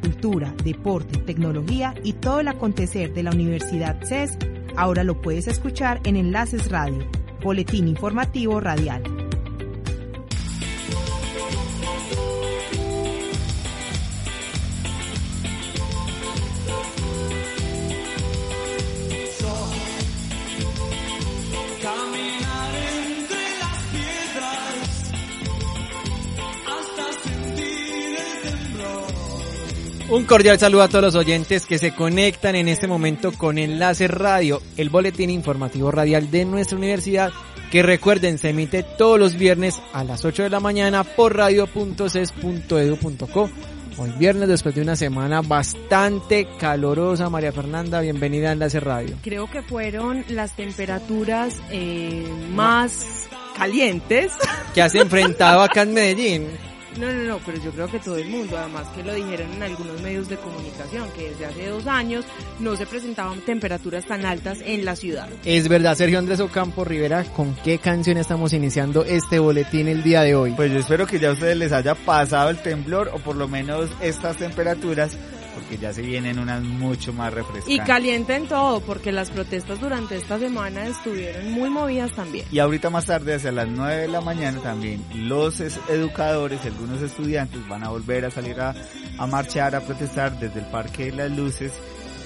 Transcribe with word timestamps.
cultura, 0.00 0.54
deporte, 0.64 1.18
tecnología 1.18 1.94
y 2.02 2.14
todo 2.14 2.40
el 2.40 2.48
acontecer 2.48 3.12
de 3.12 3.22
la 3.22 3.30
Universidad 3.30 4.02
CES, 4.04 4.36
ahora 4.76 5.04
lo 5.04 5.20
puedes 5.20 5.46
escuchar 5.46 6.00
en 6.04 6.16
Enlaces 6.16 6.70
Radio, 6.70 7.06
Boletín 7.42 7.88
Informativo 7.88 8.60
Radial. 8.60 9.19
Un 30.10 30.24
cordial 30.24 30.58
saludo 30.58 30.82
a 30.82 30.88
todos 30.88 31.04
los 31.04 31.14
oyentes 31.14 31.66
que 31.66 31.78
se 31.78 31.94
conectan 31.94 32.56
en 32.56 32.66
este 32.66 32.88
momento 32.88 33.30
con 33.30 33.58
Enlace 33.58 34.08
Radio, 34.08 34.60
el 34.76 34.90
boletín 34.90 35.30
informativo 35.30 35.92
radial 35.92 36.32
de 36.32 36.44
nuestra 36.44 36.76
universidad, 36.76 37.30
que 37.70 37.84
recuerden 37.84 38.36
se 38.36 38.48
emite 38.48 38.82
todos 38.82 39.20
los 39.20 39.36
viernes 39.36 39.80
a 39.92 40.02
las 40.02 40.24
8 40.24 40.42
de 40.42 40.50
la 40.50 40.58
mañana 40.58 41.04
por 41.04 41.36
radio.ces.edu.co. 41.36 43.50
Hoy 43.98 44.10
viernes 44.18 44.48
después 44.48 44.74
de 44.74 44.82
una 44.82 44.96
semana 44.96 45.42
bastante 45.42 46.48
calorosa, 46.58 47.30
María 47.30 47.52
Fernanda, 47.52 48.00
bienvenida 48.00 48.48
a 48.48 48.54
Enlace 48.54 48.80
Radio. 48.80 49.16
Creo 49.22 49.48
que 49.48 49.62
fueron 49.62 50.24
las 50.28 50.56
temperaturas 50.56 51.54
eh, 51.70 52.26
más 52.50 53.28
calientes 53.56 54.32
que 54.74 54.82
has 54.82 54.96
enfrentado 54.96 55.62
acá 55.62 55.82
en 55.82 55.94
Medellín. 55.94 56.48
No, 56.98 57.12
no, 57.12 57.22
no, 57.22 57.38
pero 57.46 57.62
yo 57.62 57.70
creo 57.70 57.88
que 57.88 57.98
todo 58.00 58.16
el 58.16 58.28
mundo, 58.28 58.58
además 58.58 58.88
que 58.88 59.02
lo 59.02 59.14
dijeron 59.14 59.52
en 59.52 59.62
algunos 59.62 60.00
medios 60.02 60.28
de 60.28 60.36
comunicación, 60.36 61.08
que 61.16 61.30
desde 61.30 61.46
hace 61.46 61.68
dos 61.68 61.86
años 61.86 62.24
no 62.58 62.76
se 62.76 62.86
presentaban 62.86 63.40
temperaturas 63.40 64.04
tan 64.06 64.26
altas 64.26 64.58
en 64.64 64.84
la 64.84 64.96
ciudad. 64.96 65.28
Es 65.44 65.68
verdad, 65.68 65.94
Sergio 65.94 66.18
Andrés 66.18 66.40
Ocampo 66.40 66.84
Rivera, 66.84 67.24
¿con 67.24 67.54
qué 67.56 67.78
canción 67.78 68.18
estamos 68.18 68.52
iniciando 68.52 69.04
este 69.04 69.38
boletín 69.38 69.88
el 69.88 70.02
día 70.02 70.22
de 70.22 70.34
hoy? 70.34 70.52
Pues 70.52 70.72
yo 70.72 70.78
espero 70.78 71.06
que 71.06 71.20
ya 71.20 71.30
a 71.30 71.32
ustedes 71.32 71.56
les 71.56 71.72
haya 71.72 71.94
pasado 71.94 72.50
el 72.50 72.60
temblor 72.60 73.10
o 73.12 73.18
por 73.18 73.36
lo 73.36 73.46
menos 73.46 73.88
estas 74.00 74.36
temperaturas 74.36 75.16
porque 75.54 75.78
ya 75.78 75.92
se 75.92 76.02
vienen 76.02 76.38
unas 76.38 76.62
mucho 76.62 77.12
más 77.12 77.32
refrescantes. 77.32 77.74
Y 77.74 77.78
calienten 77.80 78.46
todo, 78.46 78.80
porque 78.80 79.12
las 79.12 79.30
protestas 79.30 79.80
durante 79.80 80.16
esta 80.16 80.38
semana 80.38 80.86
estuvieron 80.86 81.52
muy 81.52 81.70
movidas 81.70 82.12
también. 82.12 82.46
Y 82.50 82.58
ahorita 82.58 82.90
más 82.90 83.06
tarde, 83.06 83.34
hacia 83.34 83.52
las 83.52 83.68
9 83.68 83.96
de 84.02 84.08
la 84.08 84.20
mañana 84.20 84.60
también, 84.60 85.04
los 85.14 85.60
educadores, 85.60 86.64
algunos 86.64 87.02
estudiantes 87.02 87.66
van 87.68 87.84
a 87.84 87.90
volver 87.90 88.24
a 88.24 88.30
salir 88.30 88.60
a, 88.60 88.74
a 89.18 89.26
marchar, 89.26 89.74
a 89.74 89.80
protestar 89.80 90.38
desde 90.38 90.60
el 90.60 90.66
Parque 90.66 91.06
de 91.06 91.12
las 91.12 91.30
Luces 91.30 91.72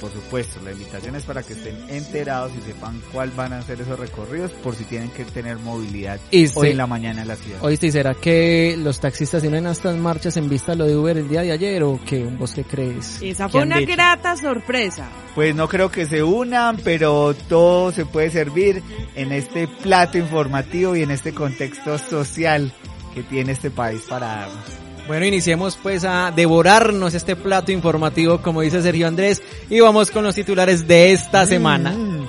por 0.05 0.13
supuesto, 0.13 0.61
la 0.63 0.73
invitación 0.73 1.17
es 1.17 1.25
para 1.25 1.43
que 1.43 1.55
estén 1.55 1.75
enterados 1.89 2.53
y 2.55 2.61
sepan 2.61 3.01
cuál 3.11 3.31
van 3.31 3.55
a 3.55 3.63
ser 3.63 3.81
esos 3.81 3.99
recorridos 3.99 4.51
por 4.51 4.75
si 4.75 4.85
tienen 4.85 5.09
que 5.09 5.25
tener 5.25 5.57
movilidad 5.57 6.21
hoy 6.57 6.69
en 6.69 6.77
la 6.77 6.87
mañana 6.87 7.23
en 7.23 7.29
la 7.29 7.37
ciudad. 7.37 7.65
Oíste, 7.65 7.91
¿será 7.91 8.13
que 8.13 8.77
los 8.77 9.01
taxistas 9.01 9.41
tienen 9.41 9.67
estas 9.67 9.97
marchas 9.97 10.37
en 10.37 10.51
vista 10.51 10.75
lo 10.75 10.85
de 10.85 10.95
Uber 10.95 11.17
el 11.17 11.27
día 11.27 11.41
de 11.41 11.53
ayer 11.53 11.83
o 11.85 11.99
qué? 12.05 12.23
¿Vos 12.25 12.53
qué 12.53 12.65
crees? 12.65 13.23
Esa 13.23 13.49
fue 13.49 13.63
una 13.63 13.81
grata 13.81 14.37
sorpresa. 14.37 15.09
Pues 15.35 15.55
no 15.55 15.71
creo 15.71 15.91
que 15.91 16.05
se 16.05 16.23
unan, 16.23 16.77
pero 16.85 17.33
todo 17.49 17.91
se 17.91 18.05
puede 18.05 18.29
servir 18.29 18.83
en 19.15 19.33
este 19.33 19.69
plato 19.69 20.19
informativo 20.19 20.95
y 20.97 21.03
en 21.03 21.13
este 21.13 21.33
contexto 21.33 21.97
social 21.97 22.75
que 23.15 23.23
tiene 23.23 23.53
este 23.53 23.71
país 23.71 24.03
para 24.07 24.27
darnos. 24.27 24.84
Bueno, 25.07 25.27
iniciemos 25.27 25.79
pues 25.83 26.05
a 26.05 26.33
devorarnos 26.35 27.13
este 27.13 27.37
plato 27.37 27.71
informativo, 27.73 28.39
como 28.39 28.63
dice 28.63 28.81
Sergio 28.81 29.07
Andrés, 29.07 29.43
y 29.69 29.81
vamos 29.81 30.11
con 30.11 30.25
los 30.25 30.35
titulares 30.35 30.89
de 30.89 31.13
esta 31.13 31.47
semana. 31.47 31.93
Mm. 31.93 32.27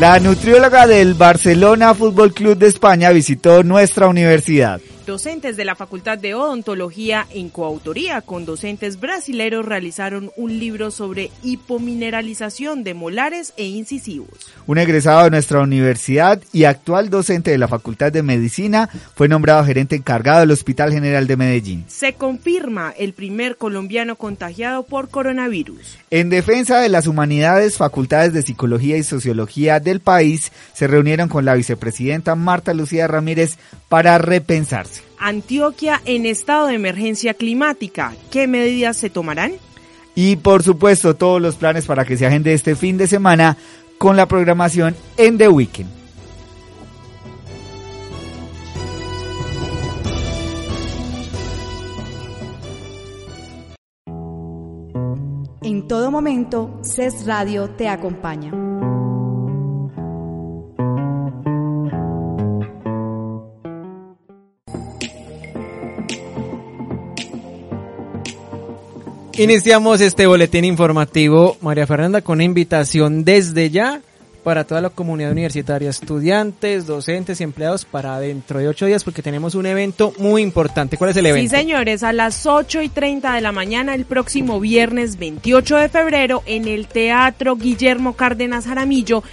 La 0.00 0.18
nutrióloga 0.18 0.88
del 0.88 1.14
Barcelona 1.14 1.94
Fútbol 1.94 2.34
Club 2.34 2.58
de 2.58 2.66
España 2.66 3.10
visitó 3.10 3.62
nuestra 3.62 4.08
universidad. 4.08 4.80
Docentes 5.06 5.58
de 5.58 5.66
la 5.66 5.74
Facultad 5.74 6.16
de 6.16 6.34
Odontología, 6.34 7.26
en 7.30 7.50
coautoría 7.50 8.22
con 8.22 8.46
docentes 8.46 8.98
brasileros, 8.98 9.66
realizaron 9.66 10.30
un 10.34 10.58
libro 10.58 10.90
sobre 10.90 11.30
hipomineralización 11.42 12.84
de 12.84 12.94
molares 12.94 13.52
e 13.58 13.66
incisivos. 13.66 14.30
Un 14.66 14.78
egresado 14.78 15.24
de 15.24 15.30
nuestra 15.30 15.60
universidad 15.60 16.40
y 16.54 16.64
actual 16.64 17.10
docente 17.10 17.50
de 17.50 17.58
la 17.58 17.68
Facultad 17.68 18.12
de 18.12 18.22
Medicina 18.22 18.88
fue 19.14 19.28
nombrado 19.28 19.62
gerente 19.64 19.94
encargado 19.94 20.40
del 20.40 20.52
Hospital 20.52 20.90
General 20.90 21.26
de 21.26 21.36
Medellín. 21.36 21.84
Se 21.86 22.14
confirma 22.14 22.94
el 22.96 23.12
primer 23.12 23.58
colombiano 23.58 24.16
contagiado 24.16 24.84
por 24.84 25.10
coronavirus. 25.10 25.98
En 26.10 26.30
defensa 26.30 26.80
de 26.80 26.88
las 26.88 27.06
humanidades, 27.06 27.76
facultades 27.76 28.32
de 28.32 28.40
Psicología 28.40 28.96
y 28.96 29.02
Sociología 29.02 29.80
del 29.80 30.00
país 30.00 30.50
se 30.72 30.86
reunieron 30.86 31.28
con 31.28 31.44
la 31.44 31.54
vicepresidenta 31.54 32.34
Marta 32.36 32.72
Lucía 32.72 33.06
Ramírez 33.06 33.58
para 33.94 34.18
repensarse. 34.18 35.02
Antioquia 35.20 36.02
en 36.04 36.26
estado 36.26 36.66
de 36.66 36.74
emergencia 36.74 37.32
climática. 37.32 38.12
¿Qué 38.32 38.48
medidas 38.48 38.96
se 38.96 39.08
tomarán? 39.08 39.52
Y 40.16 40.34
por 40.34 40.64
supuesto 40.64 41.14
todos 41.14 41.40
los 41.40 41.54
planes 41.54 41.86
para 41.86 42.04
que 42.04 42.16
se 42.16 42.26
agende 42.26 42.54
este 42.54 42.74
fin 42.74 42.98
de 42.98 43.06
semana 43.06 43.56
con 43.96 44.16
la 44.16 44.26
programación 44.26 44.96
en 45.16 45.38
The 45.38 45.46
Weekend. 45.46 45.90
En 55.62 55.86
todo 55.86 56.10
momento, 56.10 56.80
CES 56.82 57.26
Radio 57.26 57.70
te 57.70 57.88
acompaña. 57.88 58.50
Iniciamos 69.36 70.00
este 70.00 70.26
boletín 70.26 70.64
informativo, 70.64 71.56
María 71.60 71.88
Fernanda, 71.88 72.22
con 72.22 72.34
una 72.34 72.44
invitación 72.44 73.24
desde 73.24 73.68
ya 73.68 74.00
para 74.44 74.64
toda 74.64 74.80
la 74.80 74.90
comunidad 74.90 75.32
universitaria, 75.32 75.90
estudiantes, 75.90 76.86
docentes 76.86 77.40
y 77.40 77.44
empleados 77.44 77.84
para 77.84 78.20
dentro 78.20 78.60
de 78.60 78.68
ocho 78.68 78.86
días 78.86 79.02
porque 79.02 79.22
tenemos 79.22 79.56
un 79.56 79.66
evento 79.66 80.12
muy 80.18 80.42
importante. 80.42 80.96
¿Cuál 80.96 81.10
es 81.10 81.16
el 81.16 81.26
evento? 81.26 81.50
Sí, 81.50 81.56
señores, 81.56 82.04
a 82.04 82.12
las 82.12 82.46
ocho 82.46 82.80
y 82.80 82.88
treinta 82.88 83.34
de 83.34 83.40
la 83.40 83.50
mañana 83.50 83.94
el 83.94 84.04
próximo 84.04 84.60
viernes 84.60 85.18
28 85.18 85.78
de 85.78 85.88
febrero 85.88 86.42
en 86.46 86.68
el 86.68 86.86
Teatro 86.86 87.56
Guillermo 87.56 88.12
Cárdenas 88.12 88.66
Jaramillo 88.66 89.24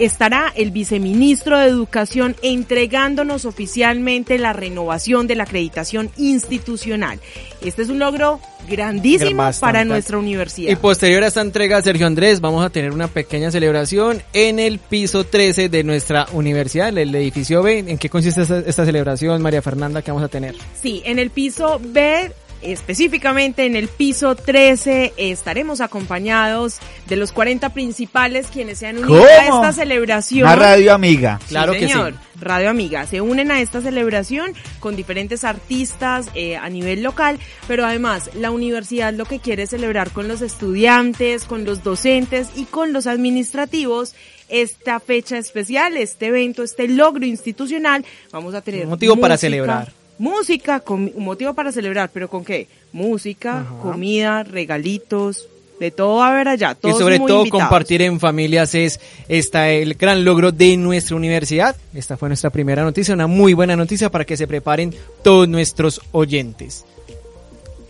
estará 0.00 0.52
el 0.54 0.70
viceministro 0.70 1.58
de 1.58 1.66
Educación 1.66 2.36
entregándonos 2.42 3.44
oficialmente 3.44 4.38
la 4.38 4.52
renovación 4.52 5.26
de 5.26 5.34
la 5.34 5.44
acreditación 5.44 6.10
institucional. 6.16 7.20
Este 7.60 7.82
es 7.82 7.88
un 7.88 7.98
logro 7.98 8.40
grandísimo 8.68 9.50
para 9.60 9.84
nuestra 9.84 10.18
universidad. 10.18 10.70
Y 10.70 10.76
posterior 10.76 11.22
a 11.24 11.26
esta 11.28 11.40
entrega, 11.40 11.82
Sergio 11.82 12.06
Andrés, 12.06 12.40
vamos 12.40 12.64
a 12.64 12.70
tener 12.70 12.92
una 12.92 13.08
pequeña 13.08 13.50
celebración 13.50 14.22
en 14.32 14.58
el 14.58 14.78
piso 14.78 15.24
13 15.24 15.68
de 15.68 15.84
nuestra 15.84 16.26
universidad, 16.32 16.96
el 16.96 17.14
edificio 17.14 17.62
B. 17.62 17.78
¿En 17.78 17.98
qué 17.98 18.08
consiste 18.08 18.42
esta, 18.42 18.58
esta 18.60 18.84
celebración, 18.84 19.42
María 19.42 19.62
Fernanda, 19.62 20.02
que 20.02 20.10
vamos 20.10 20.24
a 20.24 20.28
tener? 20.28 20.54
Sí, 20.80 21.02
en 21.04 21.18
el 21.18 21.30
piso 21.30 21.80
B 21.82 22.32
específicamente 22.62 23.66
en 23.66 23.76
el 23.76 23.88
piso 23.88 24.34
13 24.34 25.14
estaremos 25.16 25.80
acompañados 25.80 26.78
de 27.08 27.16
los 27.16 27.32
40 27.32 27.70
principales 27.70 28.46
quienes 28.52 28.78
se 28.78 28.86
han 28.86 28.98
unido 28.98 29.24
a 29.24 29.46
esta 29.46 29.72
celebración. 29.72 30.46
Una 30.46 30.56
radio 30.56 30.94
amiga. 30.94 31.40
claro 31.48 31.72
que 31.72 31.88
sí. 31.88 31.94
Radio 32.40 32.70
Amiga. 32.70 33.06
Se 33.06 33.20
unen 33.20 33.50
a 33.50 33.60
esta 33.60 33.80
celebración 33.80 34.54
con 34.80 34.96
diferentes 34.96 35.44
artistas 35.44 36.26
eh, 36.34 36.56
a 36.56 36.68
nivel 36.68 37.02
local, 37.02 37.38
pero 37.68 37.86
además 37.86 38.30
la 38.34 38.50
universidad 38.50 39.12
lo 39.12 39.24
que 39.24 39.38
quiere 39.38 39.64
es 39.64 39.70
celebrar 39.70 40.10
con 40.10 40.28
los 40.28 40.42
estudiantes, 40.42 41.44
con 41.44 41.64
los 41.64 41.82
docentes 41.84 42.48
y 42.56 42.64
con 42.64 42.92
los 42.92 43.06
administrativos 43.06 44.14
esta 44.48 45.00
fecha 45.00 45.38
especial, 45.38 45.96
este 45.96 46.26
evento, 46.26 46.62
este 46.62 46.88
logro 46.88 47.24
institucional. 47.24 48.04
Vamos 48.32 48.54
a 48.54 48.60
tener 48.60 48.84
un 48.84 48.90
motivo 48.90 49.16
para 49.16 49.36
celebrar 49.38 49.92
música, 50.18 50.82
comi- 50.84 51.12
un 51.14 51.24
motivo 51.24 51.54
para 51.54 51.72
celebrar, 51.72 52.10
pero 52.12 52.28
¿con 52.28 52.44
qué? 52.44 52.68
Música, 52.92 53.60
Ajá. 53.60 53.74
comida, 53.82 54.42
regalitos, 54.44 55.48
de 55.80 55.90
todo 55.90 56.18
va 56.18 56.28
a 56.28 56.32
haber 56.32 56.46
allá. 56.48 56.72
y 56.78 56.80
todos 56.82 56.98
sobre 56.98 57.18
muy 57.18 57.26
todo 57.26 57.38
invitados. 57.40 57.62
compartir 57.64 58.02
en 58.02 58.20
familias 58.20 58.74
es 58.76 59.00
esta 59.28 59.68
el 59.70 59.94
gran 59.94 60.24
logro 60.24 60.52
de 60.52 60.76
nuestra 60.76 61.16
universidad. 61.16 61.74
Esta 61.92 62.16
fue 62.16 62.28
nuestra 62.28 62.50
primera 62.50 62.84
noticia, 62.84 63.14
una 63.14 63.26
muy 63.26 63.52
buena 63.54 63.74
noticia 63.74 64.08
para 64.10 64.24
que 64.24 64.36
se 64.36 64.46
preparen 64.46 64.94
todos 65.24 65.48
nuestros 65.48 66.00
oyentes. 66.12 66.84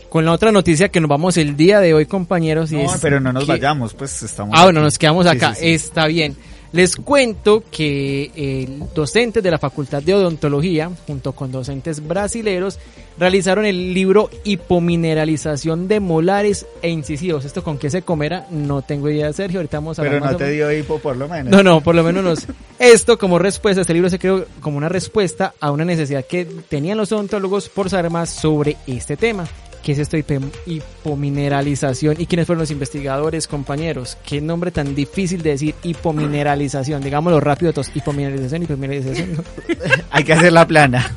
Con 0.09 0.25
la 0.25 0.33
otra 0.33 0.53
noticia 0.53 0.91
que 0.91 1.01
nos 1.01 1.09
vamos 1.09 1.37
el 1.39 1.57
día 1.57 1.81
de 1.81 1.95
hoy, 1.95 2.05
compañeros, 2.07 2.71
y 2.73 2.77
No, 2.77 2.95
es 2.95 3.01
pero 3.01 3.19
no 3.21 3.33
nos 3.33 3.45
que- 3.45 3.53
vayamos, 3.53 3.95
pues 3.95 4.23
estamos. 4.23 4.55
Ah, 4.59 4.65
bueno, 4.65 4.81
nos 4.83 4.99
quedamos 4.99 5.25
Sí, 5.27 5.37
acá. 5.37 5.55
sí, 5.55 5.61
sí. 5.63 5.71
Está 5.73 6.07
bien. 6.07 6.37
Les 6.73 6.97
cuento 6.97 7.63
que 7.71 8.31
el 8.35 8.85
docentes 8.95 9.43
de 9.43 9.51
la 9.51 9.59
Facultad 9.59 10.03
de 10.03 10.15
Odontología, 10.15 10.91
junto 11.07 11.33
con 11.33 11.53
docentes 11.53 12.07
brasileros, 12.07 12.79
realizaron 13.19 13.67
el 13.67 13.93
libro 13.93 14.31
Hipomineralización 14.45 15.87
de 15.87 16.01
molares 16.01 16.67
e 16.81 16.89
incisivos. 16.89 17.45
¿Esto 17.45 17.63
con 17.63 17.77
qué 17.77 17.91
se 17.91 18.01
comerá? 18.01 18.47
No 18.51 18.81
tengo 18.81 19.11
idea, 19.11 19.31
Sergio. 19.35 19.61
Ahorita 19.61 19.79
vamos 19.79 19.99
a 19.99 20.03
Pero 20.03 20.19
no 20.19 20.35
te 20.35 20.51
dio 20.51 20.73
hipo 20.73 20.99
por 20.99 21.17
lo 21.17 21.29
menos. 21.29 21.53
No, 21.53 21.63
no, 21.63 21.83
por 21.83 21.95
lo 21.95 22.03
menos 22.03 22.25
nos. 22.25 22.47
Esto 22.79 23.19
como 23.19 23.39
respuesta, 23.39 23.83
este 23.83 23.93
libro 23.93 24.09
se 24.09 24.19
creó 24.19 24.47
como 24.61 24.79
una 24.79 24.89
respuesta 24.89 25.53
a 25.61 25.71
una 25.73 25.85
necesidad 25.85 26.25
que 26.25 26.47
tenían 26.47 26.97
los 26.97 27.13
odontólogos 27.13 27.69
por 27.69 27.91
saber 27.91 28.11
más 28.11 28.31
sobre 28.31 28.79
este 28.87 29.19
tema. 29.19 29.47
¿Qué 29.83 29.93
es 29.93 29.99
esto 29.99 30.17
hipo- 30.17 30.51
hipomineralización? 30.67 32.17
¿Y 32.21 32.27
quiénes 32.27 32.47
fueron 32.47 32.61
los 32.61 32.71
investigadores, 32.71 33.49
compañeros? 33.49 34.17
¿Qué 34.27 34.41
nombre 34.41 34.71
tan 34.71 34.95
difícil 34.95 35.43
de 35.43 35.51
decir 35.51 35.75
hipomineralización? 35.83 37.03
Digámoslo 37.03 37.41
rápido 37.41 37.73
todos. 37.73 37.91
Hipomineralización, 37.95 38.63
hipomineralización. 38.63 39.43
Hay 40.11 40.25
que 40.25 40.33
hacer 40.33 40.53
la 40.53 40.67
plana. 40.67 41.17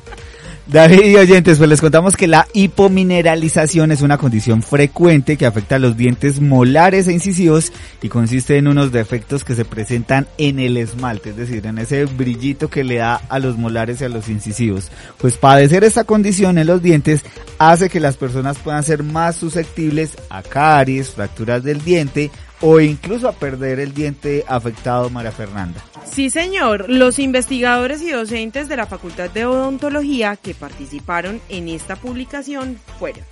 David 0.68 1.06
y 1.06 1.16
oyentes, 1.16 1.60
pues 1.60 1.70
les 1.70 1.80
contamos 1.80 2.16
que 2.16 2.26
la 2.26 2.48
hipomineralización 2.54 3.92
es 3.92 4.02
una 4.02 4.18
condición 4.18 4.64
frecuente 4.64 5.38
que 5.38 5.46
afecta 5.46 5.76
a 5.76 5.80
los 5.80 5.96
dientes 5.96 6.42
molares 6.42 7.08
e 7.08 7.14
incisivos 7.14 7.72
y 8.02 8.10
consiste 8.10 8.58
en 8.58 8.68
unos 8.68 8.92
defectos 8.92 9.44
que 9.44 9.54
se 9.54 9.64
presentan 9.64 10.26
en 10.40 10.58
el 10.58 10.78
esmalte, 10.78 11.30
es 11.30 11.38
decir, 11.38 11.68
en 11.68 11.78
ese 11.78 12.06
brillito 12.06 12.68
que 12.68 12.84
le 12.84 12.96
da 12.96 13.16
a 13.30 13.38
los 13.38 13.60
molares 13.60 14.02
y 14.02 14.06
a 14.06 14.10
los 14.10 14.28
incisivos. 14.28 14.90
Pues 15.20 15.38
padecer 15.38 15.84
esta 15.84 16.04
condición 16.04 16.58
en 16.58 16.66
los 16.66 16.82
dientes 16.82 17.22
hace 17.60 17.88
que 17.88 18.00
las 18.00 18.18
personas 18.18 18.58
puedan 18.58 18.82
ser 18.82 19.04
más 19.04 19.36
susceptibles 19.36 20.18
a 20.32 20.42
caries, 20.42 21.12
fracturas 21.12 21.64
del 21.64 21.84
diente 21.84 22.32
o 22.68 22.80
incluso 22.80 23.30
a 23.30 23.34
perder 23.34 23.80
el 23.80 23.94
diente 23.94 24.44
afectado, 24.48 25.12
María 25.12 25.32
Fernanda. 25.32 25.86
Sí, 26.04 26.32
señor. 26.32 26.90
Los 26.90 27.20
investigadores 27.20 28.02
y 28.02 28.10
docentes 28.10 28.68
de 28.68 28.76
la 28.76 28.88
Facultad 28.88 29.30
de 29.30 29.46
Odontología 29.46 30.36
que 30.36 30.56
participaron 30.56 31.42
en 31.48 31.68
esta 31.70 31.96
publicación 31.96 32.80
fueron 32.98 33.24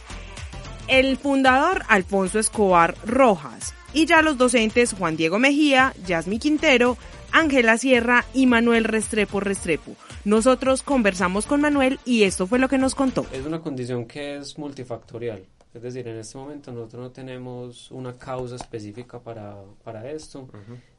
el 0.88 1.18
fundador 1.18 1.82
Alfonso 1.88 2.38
Escobar 2.38 2.94
Rojas 3.08 3.74
y 3.92 4.06
ya 4.06 4.22
los 4.22 4.38
docentes 4.38 4.94
Juan 4.94 5.16
Diego 5.16 5.40
Mejía, 5.40 5.96
Yasmi 6.06 6.38
Quintero, 6.38 6.96
Ángela 7.32 7.80
Sierra 7.80 8.26
y 8.36 8.46
Manuel 8.46 8.84
Restrepo 8.84 9.40
Restrepo. 9.40 9.96
Nosotros 10.26 10.84
conversamos 10.84 11.48
con 11.48 11.60
Manuel 11.60 12.00
y 12.06 12.24
esto 12.24 12.46
fue 12.46 12.60
lo 12.60 12.70
que 12.70 12.78
nos 12.78 12.94
contó. 12.94 13.26
Es 13.32 13.48
una 13.48 13.62
condición 13.62 14.06
que 14.06 14.38
es 14.38 14.60
multifactorial. 14.60 15.44
Es 15.74 15.82
decir, 15.82 16.08
en 16.08 16.18
este 16.18 16.38
momento 16.38 16.72
nosotros 16.72 17.02
no 17.02 17.12
tenemos 17.12 17.90
una 17.90 18.16
causa 18.16 18.56
específica 18.56 19.20
para, 19.20 19.56
para 19.84 20.10
esto, 20.12 20.48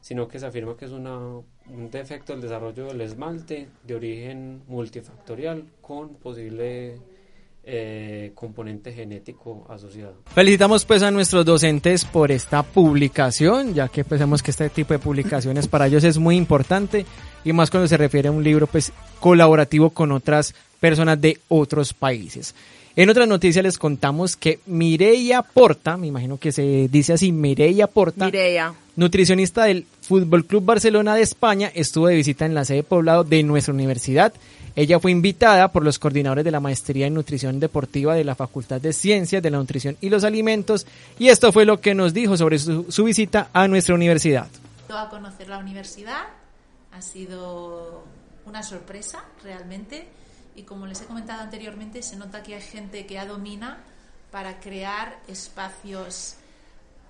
sino 0.01 0.27
que 0.27 0.37
se 0.37 0.45
afirma 0.45 0.75
que 0.75 0.85
es 0.85 0.91
una, 0.91 1.17
un 1.17 1.89
defecto 1.89 2.33
del 2.33 2.41
desarrollo 2.41 2.87
del 2.87 2.99
esmalte 2.99 3.69
de 3.83 3.95
origen 3.95 4.63
multifactorial 4.67 5.63
con 5.81 6.15
posible 6.15 6.99
eh, 7.67 8.31
componente 8.35 8.93
genético 8.93 9.65
asociado. 9.69 10.17
Felicitamos 10.35 10.85
pues 10.85 11.01
a 11.01 11.09
nuestros 11.09 11.45
docentes 11.45 12.05
por 12.05 12.31
esta 12.31 12.61
publicación, 12.61 13.73
ya 13.73 13.87
que 13.87 14.03
pensamos 14.03 14.43
que 14.43 14.51
este 14.51 14.69
tipo 14.69 14.93
de 14.93 14.99
publicaciones 14.99 15.67
para 15.67 15.87
ellos 15.87 16.03
es 16.03 16.17
muy 16.17 16.35
importante 16.35 17.05
y 17.43 17.53
más 17.53 17.71
cuando 17.71 17.87
se 17.87 17.97
refiere 17.97 18.27
a 18.27 18.31
un 18.31 18.43
libro 18.43 18.67
pues 18.67 18.91
colaborativo 19.19 19.89
con 19.89 20.11
otras 20.11 20.53
personas 20.79 21.19
de 21.19 21.39
otros 21.47 21.93
países. 21.93 22.53
En 22.97 23.09
otra 23.09 23.25
noticia 23.25 23.61
les 23.61 23.77
contamos 23.77 24.37
que 24.37 24.59
Mireia 24.67 25.41
Porta, 25.41 25.97
me 25.97 26.07
imagino 26.07 26.37
que 26.37 26.53
se 26.53 26.87
dice 26.87 27.11
así, 27.11 27.33
Mireia 27.33 27.87
Porta, 27.87 28.23
Mireia. 28.23 28.73
nutricionista 28.95 29.65
del 29.65 29.85
Fútbol 30.01 30.45
Club 30.45 30.63
Barcelona 30.63 31.13
de 31.13 31.21
España, 31.21 31.69
estuvo 31.75 32.07
de 32.07 32.15
visita 32.15 32.45
en 32.45 32.53
la 32.53 32.63
sede 32.63 32.83
poblado 32.83 33.25
de 33.25 33.43
nuestra 33.43 33.73
universidad. 33.73 34.33
Ella 34.77 35.01
fue 35.01 35.11
invitada 35.11 35.73
por 35.73 35.83
los 35.83 35.99
coordinadores 35.99 36.45
de 36.45 36.51
la 36.51 36.61
Maestría 36.61 37.07
en 37.07 37.15
Nutrición 37.15 37.59
Deportiva 37.59 38.15
de 38.15 38.23
la 38.23 38.33
Facultad 38.35 38.79
de 38.79 38.93
Ciencias 38.93 39.43
de 39.43 39.51
la 39.51 39.57
Nutrición 39.57 39.97
y 39.99 40.09
los 40.09 40.23
Alimentos 40.23 40.87
y 41.19 41.27
esto 41.27 41.51
fue 41.51 41.65
lo 41.65 41.81
que 41.81 41.95
nos 41.95 42.13
dijo 42.13 42.37
sobre 42.37 42.59
su, 42.59 42.89
su 42.89 43.03
visita 43.03 43.49
a 43.51 43.67
nuestra 43.67 43.93
universidad. 43.93 44.47
a 44.89 45.09
conocer 45.09 45.49
la 45.49 45.57
universidad. 45.57 46.27
Ha 46.93 47.01
sido 47.01 48.05
una 48.45 48.63
sorpresa 48.63 49.25
realmente 49.43 50.07
y 50.55 50.63
como 50.63 50.87
les 50.87 51.01
he 51.01 51.05
comentado 51.05 51.41
anteriormente 51.41 52.01
se 52.01 52.15
nota 52.15 52.43
que 52.43 52.55
hay 52.55 52.61
gente 52.61 53.05
que 53.05 53.15
ya 53.15 53.25
domina 53.25 53.79
para 54.31 54.59
crear 54.59 55.19
espacios 55.27 56.35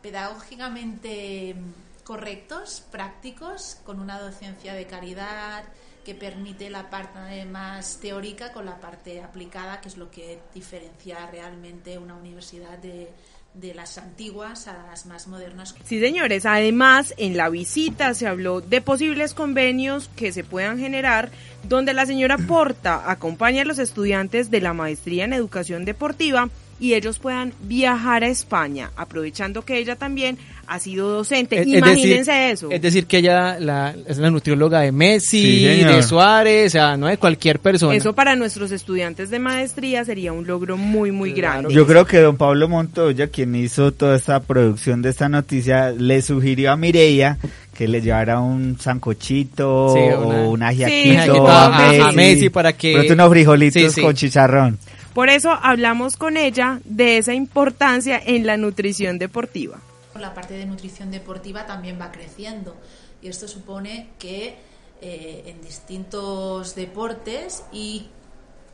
pedagógicamente 0.01 1.55
correctos, 2.03 2.83
prácticos, 2.91 3.77
con 3.83 3.99
una 3.99 4.19
docencia 4.19 4.73
de 4.73 4.85
calidad 4.85 5.63
que 6.03 6.13
permite 6.13 6.69
la 6.69 6.91
parte 6.91 7.45
más 7.45 7.97
teórica 7.97 8.53
con 8.53 8.65
la 8.65 8.79
parte 8.79 9.23
aplicada, 9.23 9.81
que 9.81 9.89
es 9.89 9.97
lo 9.97 10.11
que 10.11 10.39
diferencia 10.53 11.25
realmente 11.25 11.97
una 11.97 12.13
universidad 12.13 12.77
de, 12.77 13.11
de 13.59 13.73
las 13.73 13.97
antiguas 13.97 14.67
a 14.67 14.73
las 14.87 15.05
más 15.05 15.27
modernas. 15.27 15.75
Sí, 15.85 15.99
señores. 15.99 16.45
Además, 16.45 17.13
en 17.17 17.37
la 17.37 17.49
visita 17.49 18.13
se 18.13 18.27
habló 18.27 18.61
de 18.61 18.81
posibles 18.81 19.33
convenios 19.33 20.09
que 20.15 20.31
se 20.31 20.43
puedan 20.43 20.77
generar 20.77 21.29
donde 21.63 21.93
la 21.93 22.05
señora 22.05 22.37
Porta 22.37 23.09
acompaña 23.09 23.63
a 23.63 23.65
los 23.65 23.79
estudiantes 23.79 24.51
de 24.51 24.61
la 24.61 24.73
maestría 24.73 25.25
en 25.25 25.33
educación 25.33 25.85
deportiva 25.85 26.49
y 26.79 26.93
ellos 26.93 27.19
puedan 27.19 27.53
viajar 27.63 28.23
a 28.23 28.27
España, 28.27 28.91
aprovechando 28.97 29.61
que 29.63 29.77
ella 29.77 29.95
también 29.95 30.37
ha 30.67 30.77
sido 30.79 31.09
docente. 31.09 31.55
Es- 31.61 31.67
es 31.67 31.73
Imagínense 31.75 32.31
decir- 32.31 32.51
eso. 32.51 32.71
Es 32.71 32.81
decir, 32.81 33.05
que 33.05 33.19
ella 33.19 33.57
la, 33.59 33.95
es 34.07 34.17
la 34.17 34.29
nutrióloga 34.29 34.81
de 34.81 34.91
Messi, 34.91 35.59
Sí, 35.59 35.83
de 35.83 36.03
Suárez, 36.03 36.67
o 36.67 36.69
sea, 36.71 36.97
no 36.97 37.07
de 37.07 37.17
cualquier 37.17 37.59
persona. 37.59 37.95
Eso 37.95 38.13
para 38.13 38.35
nuestros 38.35 38.71
estudiantes 38.71 39.29
de 39.29 39.39
maestría 39.39 40.03
sería 40.03 40.33
un 40.33 40.45
logro 40.47 40.75
muy, 40.75 41.11
muy 41.11 41.33
Claro. 41.33 41.59
grande. 41.61 41.73
Yo 41.73 41.87
creo 41.87 42.05
que 42.05 42.17
don 42.19 42.35
Pablo 42.35 42.67
Montoya, 42.67 43.27
quien 43.27 43.55
hizo 43.55 43.93
toda 43.93 44.15
esta 44.17 44.39
producción 44.41 45.01
de 45.01 45.09
esta 45.11 45.29
noticia, 45.29 45.91
le 45.91 46.21
sugirió 46.21 46.71
a 46.71 46.75
Mireia 46.75 47.37
que 47.77 47.87
le 47.87 48.01
llevara 48.01 48.39
un 48.39 48.77
sancochito 48.79 49.93
Sí, 49.93 49.99
o 49.99 50.27
una- 50.27 50.41
un 50.43 50.59
Sí, 50.59 50.83
ajiaquito 50.83 51.47
a, 51.47 51.65
a- 51.65 51.89
Messi, 51.91 52.01
a 52.01 52.11
Messi 52.11 52.49
para 52.49 52.73
que- 52.73 53.07
unos 53.11 53.29
frijolitos 53.29 53.81
Sí, 53.81 53.89
sí. 53.89 54.01
con 54.01 54.13
chicharrón. 54.13 54.77
Por 55.15 55.29
eso 55.29 55.51
hablamos 55.51 56.17
con 56.17 56.35
ella 56.35 56.81
de 56.83 57.17
esa 57.17 57.33
importancia 57.33 58.21
en 58.21 58.45
la 58.45 58.57
nutrición 58.57 59.17
deportiva. 59.17 59.79
La 60.19 60.33
parte 60.33 60.55
de 60.55 60.65
nutrición 60.65 61.09
deportiva 61.09 61.65
también 61.65 61.97
va 61.97 62.11
creciendo 62.11 62.75
y 63.21 63.29
esto 63.29 63.47
supone 63.47 64.09
que 64.19 64.57
eh, 64.99 65.43
en 65.45 65.61
distintos 65.61 66.75
deportes 66.75 67.63
y 67.71 68.09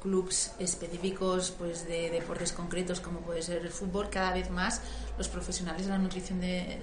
clubs 0.01 0.53
específicos 0.57 1.53
pues 1.59 1.87
de 1.87 2.09
deportes 2.09 2.53
concretos 2.53 3.01
como 3.01 3.19
puede 3.19 3.43
ser 3.43 3.59
el 3.59 3.69
fútbol 3.69 4.09
cada 4.09 4.33
vez 4.33 4.49
más 4.49 4.81
los 5.19 5.27
profesionales 5.27 5.85
de 5.85 5.91
la 5.91 5.99
nutrición 5.99 6.41
de 6.41 6.79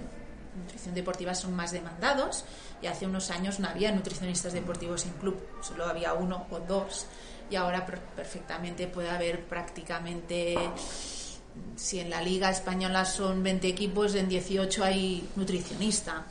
nutrición 0.56 0.94
deportiva 0.94 1.34
son 1.34 1.56
más 1.56 1.72
demandados 1.72 2.44
y 2.80 2.86
hace 2.86 3.06
unos 3.06 3.32
años 3.32 3.58
no 3.58 3.68
había 3.68 3.90
nutricionistas 3.90 4.52
deportivos 4.52 5.04
en 5.04 5.12
club 5.14 5.36
solo 5.62 5.84
había 5.84 6.14
uno 6.14 6.46
o 6.50 6.60
dos 6.60 7.08
y 7.50 7.56
ahora 7.56 7.86
per- 7.86 8.00
perfectamente 8.16 8.86
puede 8.86 9.10
haber 9.10 9.40
prácticamente 9.44 10.54
si 11.76 11.98
en 12.00 12.10
la 12.10 12.22
liga 12.22 12.50
española 12.50 13.04
son 13.04 13.42
20 13.42 13.66
equipos 13.68 14.14
en 14.14 14.28
18 14.28 14.84
hay 14.84 15.26
nutricionista 15.36 16.24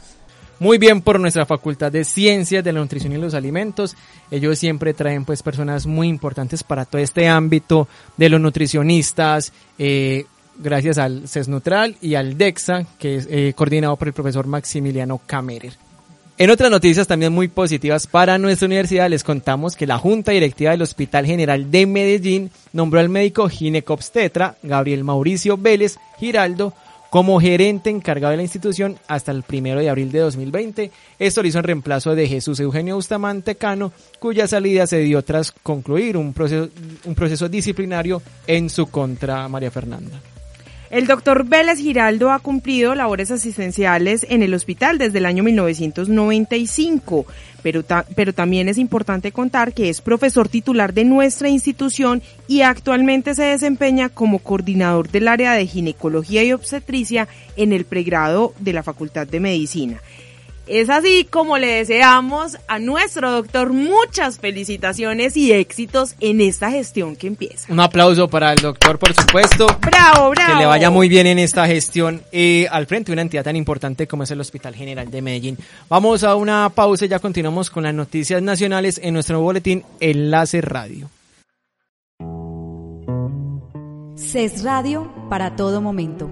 Muy 0.59 0.77
bien 0.77 1.01
por 1.01 1.19
nuestra 1.19 1.45
Facultad 1.45 1.91
de 1.91 2.03
Ciencias 2.05 2.63
de 2.63 2.71
la 2.74 2.79
Nutrición 2.79 3.13
y 3.13 3.17
los 3.17 3.33
Alimentos. 3.33 3.95
Ellos 4.31 4.57
siempre 4.57 4.93
traen 4.93 5.25
pues 5.25 5.43
personas 5.43 5.86
muy 5.86 6.07
importantes 6.07 6.63
para 6.63 6.86
todo 6.86 7.01
este 7.01 7.27
ámbito 7.27 7.88
de 8.15 8.29
los 8.29 8.39
nutricionistas, 8.41 9.51
eh, 9.77 10.25
gracias 10.57 10.97
al 10.97 11.27
CESNUTRAL 11.27 11.97
y 12.01 12.15
al 12.15 12.38
DEXA, 12.38 12.86
que 12.97 13.17
es 13.17 13.27
eh, 13.29 13.53
coordinado 13.55 13.95
por 13.97 14.07
el 14.07 14.13
profesor 14.13 14.47
Maximiliano 14.47 15.21
Camerer. 15.27 15.74
En 16.39 16.51
otras 16.51 16.70
noticias 16.70 17.08
también 17.08 17.34
muy 17.34 17.48
positivas 17.48 18.06
para 18.06 18.38
nuestra 18.38 18.67
universidad 18.67 19.10
les 19.10 19.24
contamos 19.24 19.75
que 19.75 19.88
la 19.88 19.98
Junta 19.98 20.34
Directiva 20.34 20.70
del 20.70 20.84
Hospital 20.84 21.25
General 21.25 21.72
de 21.72 21.88
Medellín 21.88 22.51
nombró 22.74 23.00
al 23.00 23.10
médico 23.10 23.50
ginecobstetra 23.50 24.56
Gabriel 24.62 25.03
Mauricio 25.03 25.58
Vélez 25.58 25.98
Giraldo 26.20 26.75
como 27.10 27.41
gerente 27.41 27.89
encargado 27.89 28.32
de 28.32 28.38
la 28.38 28.44
institución 28.44 29.00
hasta 29.08 29.32
el 29.32 29.41
primero 29.41 29.79
de 29.79 29.89
abril 29.89 30.12
de 30.12 30.20
2020. 30.20 30.91
Esto 31.17 31.41
lo 31.41 31.48
hizo 31.48 31.58
en 31.58 31.63
reemplazo 31.63 32.13
de 32.13 32.27
Jesús 32.27 32.60
Eugenio 32.60 32.94
Bustamante 32.94 33.56
Cano, 33.56 33.91
cuya 34.20 34.48
salida 34.48 34.86
se 34.86 35.00
dio 35.00 35.24
tras 35.24 35.51
concluir 35.51 36.17
un 36.17 36.34
proceso, 36.34 36.70
un 37.06 37.15
proceso 37.15 37.50
disciplinario 37.50 38.22
en 38.46 38.70
su 38.70 38.86
contra, 38.91 39.48
María 39.48 39.72
Fernanda. 39.72 40.22
El 40.89 41.06
doctor 41.06 41.46
Vélez 41.46 41.79
Giraldo 41.79 42.32
ha 42.32 42.39
cumplido 42.39 42.96
labores 42.96 43.29
asistenciales 43.29 44.25
en 44.29 44.41
el 44.41 44.53
hospital 44.53 44.98
desde 44.98 45.17
el 45.17 45.25
año 45.25 45.44
1995, 45.44 47.25
pero, 47.62 47.84
pero 48.15 48.34
también 48.34 48.70
es 48.70 48.77
importante 48.77 49.34
contar 49.34 49.74
que 49.74 49.89
es 49.89 50.00
profesor 50.00 50.48
titular 50.48 50.94
de 50.94 51.03
nuestra 51.03 51.50
institución 51.50 52.22
y 52.48 52.62
actualmente 52.62 53.36
se 53.36 53.44
desempeña 53.44 54.08
como 54.08 54.39
coordinador 54.39 55.10
del 55.10 55.27
área 55.27 55.51
de 55.53 55.67
ginecología 55.67 56.44
y 56.44 56.53
obstetricia 56.53 57.27
en 57.58 57.74
el 57.74 57.84
pregrado 57.84 58.53
de 58.60 58.72
la 58.72 58.84
Facultad 58.84 59.27
de 59.27 59.41
Medicina. 59.41 60.01
Es 60.67 60.89
así 60.89 61.25
como 61.29 61.57
le 61.57 61.67
deseamos 61.67 62.57
a 62.67 62.77
nuestro 62.79 63.31
doctor 63.31 63.71
muchas 63.71 64.39
felicitaciones 64.39 65.38
y 65.38 65.53
éxitos 65.53 66.15
en 66.19 66.41
esta 66.41 66.69
gestión 66.69 67.15
que 67.15 67.27
empieza. 67.27 67.71
Un 67.71 67.79
aplauso 67.79 68.27
para 68.27 68.51
el 68.51 68.59
doctor, 68.59 69.00
por 69.00 69.13
supuesto. 69.13 69.67
Bravo, 69.79 70.29
bravo. 70.31 70.53
Que 70.53 70.59
le 70.59 70.65
vaya 70.65 70.89
muy 70.89 71.07
bien 71.07 71.25
en 71.27 71.39
esta 71.39 71.65
gestión 71.67 72.21
eh, 72.33 72.67
al 72.69 72.86
frente 72.86 73.12
de 73.12 73.13
una 73.13 73.21
entidad 73.21 73.45
tan 73.45 73.55
importante 73.55 74.07
como 74.07 74.24
es 74.24 74.31
el 74.31 74.41
Hospital 74.41 74.75
General 74.75 75.09
de 75.09 75.21
Medellín. 75.21 75.57
Vamos 75.88 76.24
a 76.24 76.36
una 76.36 76.69
pausa 76.69 77.05
y 77.05 77.07
ya 77.07 77.19
continuamos 77.19 77.69
con 77.69 77.83
las 77.83 77.93
noticias 77.93 78.41
nacionales 78.41 79.00
en 79.01 79.13
nuestro 79.13 79.39
boletín 79.39 79.86
Enlace 80.01 80.59
Radio. 80.62 81.09
CES 84.17 84.63
Radio 84.63 85.09
para 85.29 85.55
todo 85.55 85.79
momento. 85.79 86.29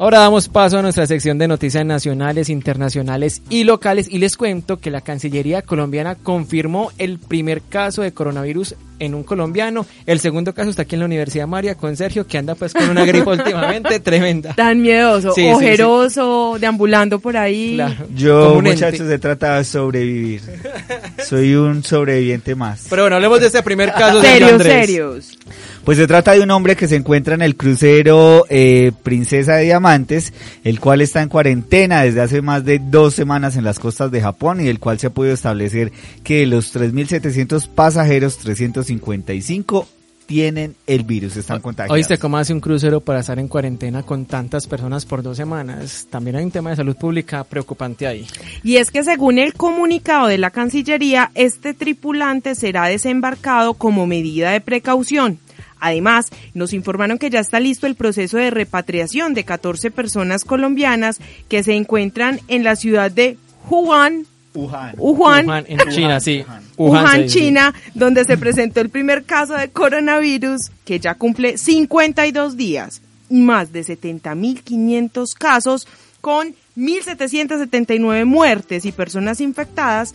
Ahora 0.00 0.20
damos 0.20 0.48
paso 0.48 0.78
a 0.78 0.82
nuestra 0.82 1.06
sección 1.06 1.36
de 1.36 1.46
noticias 1.46 1.84
nacionales, 1.84 2.48
internacionales 2.48 3.42
y 3.50 3.64
locales 3.64 4.08
y 4.10 4.16
les 4.16 4.38
cuento 4.38 4.78
que 4.78 4.90
la 4.90 5.02
Cancillería 5.02 5.60
colombiana 5.60 6.14
confirmó 6.14 6.90
el 6.96 7.18
primer 7.18 7.60
caso 7.60 8.00
de 8.00 8.14
coronavirus 8.14 8.76
en 8.98 9.14
un 9.14 9.24
colombiano. 9.24 9.84
El 10.06 10.18
segundo 10.20 10.54
caso 10.54 10.70
está 10.70 10.82
aquí 10.82 10.94
en 10.94 11.00
la 11.00 11.04
Universidad 11.04 11.46
María 11.46 11.74
con 11.74 11.98
Sergio, 11.98 12.26
que 12.26 12.38
anda 12.38 12.54
pues 12.54 12.72
con 12.72 12.88
una 12.88 13.04
gripe 13.04 13.28
últimamente 13.30 14.00
tremenda. 14.00 14.54
Tan 14.54 14.80
miedoso, 14.80 15.32
ojeroso, 15.32 16.56
deambulando 16.58 17.18
por 17.18 17.36
ahí. 17.36 17.78
Yo, 18.14 18.58
muchachos, 18.62 19.06
he 19.10 19.18
tratado 19.18 19.58
de 19.58 19.64
sobrevivir. 19.64 20.40
Soy 21.28 21.54
un 21.56 21.84
sobreviviente 21.84 22.54
más. 22.54 22.86
Pero 22.88 23.02
bueno, 23.02 23.16
hablemos 23.16 23.40
de 23.40 23.48
este 23.48 23.62
primer 23.62 23.92
caso. 23.92 24.22
serios, 24.22 24.62
serios. 24.62 25.38
Pues 25.84 25.96
se 25.96 26.06
trata 26.06 26.32
de 26.32 26.40
un 26.40 26.50
hombre 26.50 26.76
que 26.76 26.88
se 26.88 26.96
encuentra 26.96 27.34
en 27.34 27.42
el 27.42 27.56
crucero 27.56 28.44
eh, 28.50 28.92
Princesa 29.02 29.56
de 29.56 29.64
Diamantes, 29.64 30.32
el 30.62 30.78
cual 30.78 31.00
está 31.00 31.22
en 31.22 31.28
cuarentena 31.28 32.02
desde 32.02 32.20
hace 32.20 32.42
más 32.42 32.64
de 32.64 32.78
dos 32.78 33.14
semanas 33.14 33.56
en 33.56 33.64
las 33.64 33.78
costas 33.78 34.10
de 34.10 34.20
Japón 34.20 34.60
y 34.60 34.68
el 34.68 34.78
cual 34.78 34.98
se 34.98 35.06
ha 35.06 35.10
podido 35.10 35.34
establecer 35.34 35.90
que 36.22 36.40
de 36.40 36.46
los 36.46 36.74
3.700 36.74 37.68
pasajeros, 37.68 38.36
355 38.38 39.88
tienen 40.30 40.76
el 40.86 41.02
virus, 41.02 41.36
están 41.36 41.60
contagiados. 41.60 41.92
¿Oíste 41.92 42.16
cómo 42.16 42.36
hace 42.38 42.52
un 42.52 42.60
crucero 42.60 43.00
para 43.00 43.18
estar 43.18 43.40
en 43.40 43.48
cuarentena 43.48 44.04
con 44.04 44.26
tantas 44.26 44.68
personas 44.68 45.04
por 45.04 45.24
dos 45.24 45.36
semanas? 45.36 46.06
También 46.08 46.36
hay 46.36 46.44
un 46.44 46.52
tema 46.52 46.70
de 46.70 46.76
salud 46.76 46.94
pública 46.94 47.42
preocupante 47.42 48.06
ahí. 48.06 48.28
Y 48.62 48.76
es 48.76 48.92
que 48.92 49.02
según 49.02 49.38
el 49.40 49.54
comunicado 49.54 50.28
de 50.28 50.38
la 50.38 50.52
Cancillería, 50.52 51.32
este 51.34 51.74
tripulante 51.74 52.54
será 52.54 52.84
desembarcado 52.84 53.74
como 53.74 54.06
medida 54.06 54.52
de 54.52 54.60
precaución. 54.60 55.40
Además, 55.80 56.26
nos 56.54 56.72
informaron 56.72 57.18
que 57.18 57.30
ya 57.30 57.40
está 57.40 57.60
listo 57.60 57.86
el 57.86 57.94
proceso 57.94 58.36
de 58.36 58.50
repatriación 58.50 59.34
de 59.34 59.44
14 59.44 59.90
personas 59.90 60.44
colombianas 60.44 61.18
que 61.48 61.62
se 61.62 61.74
encuentran 61.74 62.40
en 62.48 62.64
la 62.64 62.76
ciudad 62.76 63.10
de 63.10 63.38
Wuhan, 63.68 64.26
Wuhan. 64.54 64.94
Wuhan, 64.98 65.64
en 65.68 65.78
China, 65.90 66.20
sí. 66.20 66.44
Wuhan, 66.76 67.26
China, 67.26 67.74
donde 67.94 68.24
se 68.24 68.36
presentó 68.36 68.80
el 68.80 68.88
primer 68.88 69.24
caso 69.24 69.54
de 69.54 69.68
coronavirus 69.70 70.70
que 70.84 70.98
ya 70.98 71.14
cumple 71.14 71.56
52 71.56 72.56
días 72.56 73.00
y 73.28 73.40
más 73.40 73.72
de 73.72 73.82
70.500 73.82 75.34
casos 75.38 75.86
con 76.20 76.54
1.779 76.76 78.24
muertes 78.24 78.84
y 78.84 78.92
personas 78.92 79.40
infectadas 79.40 80.14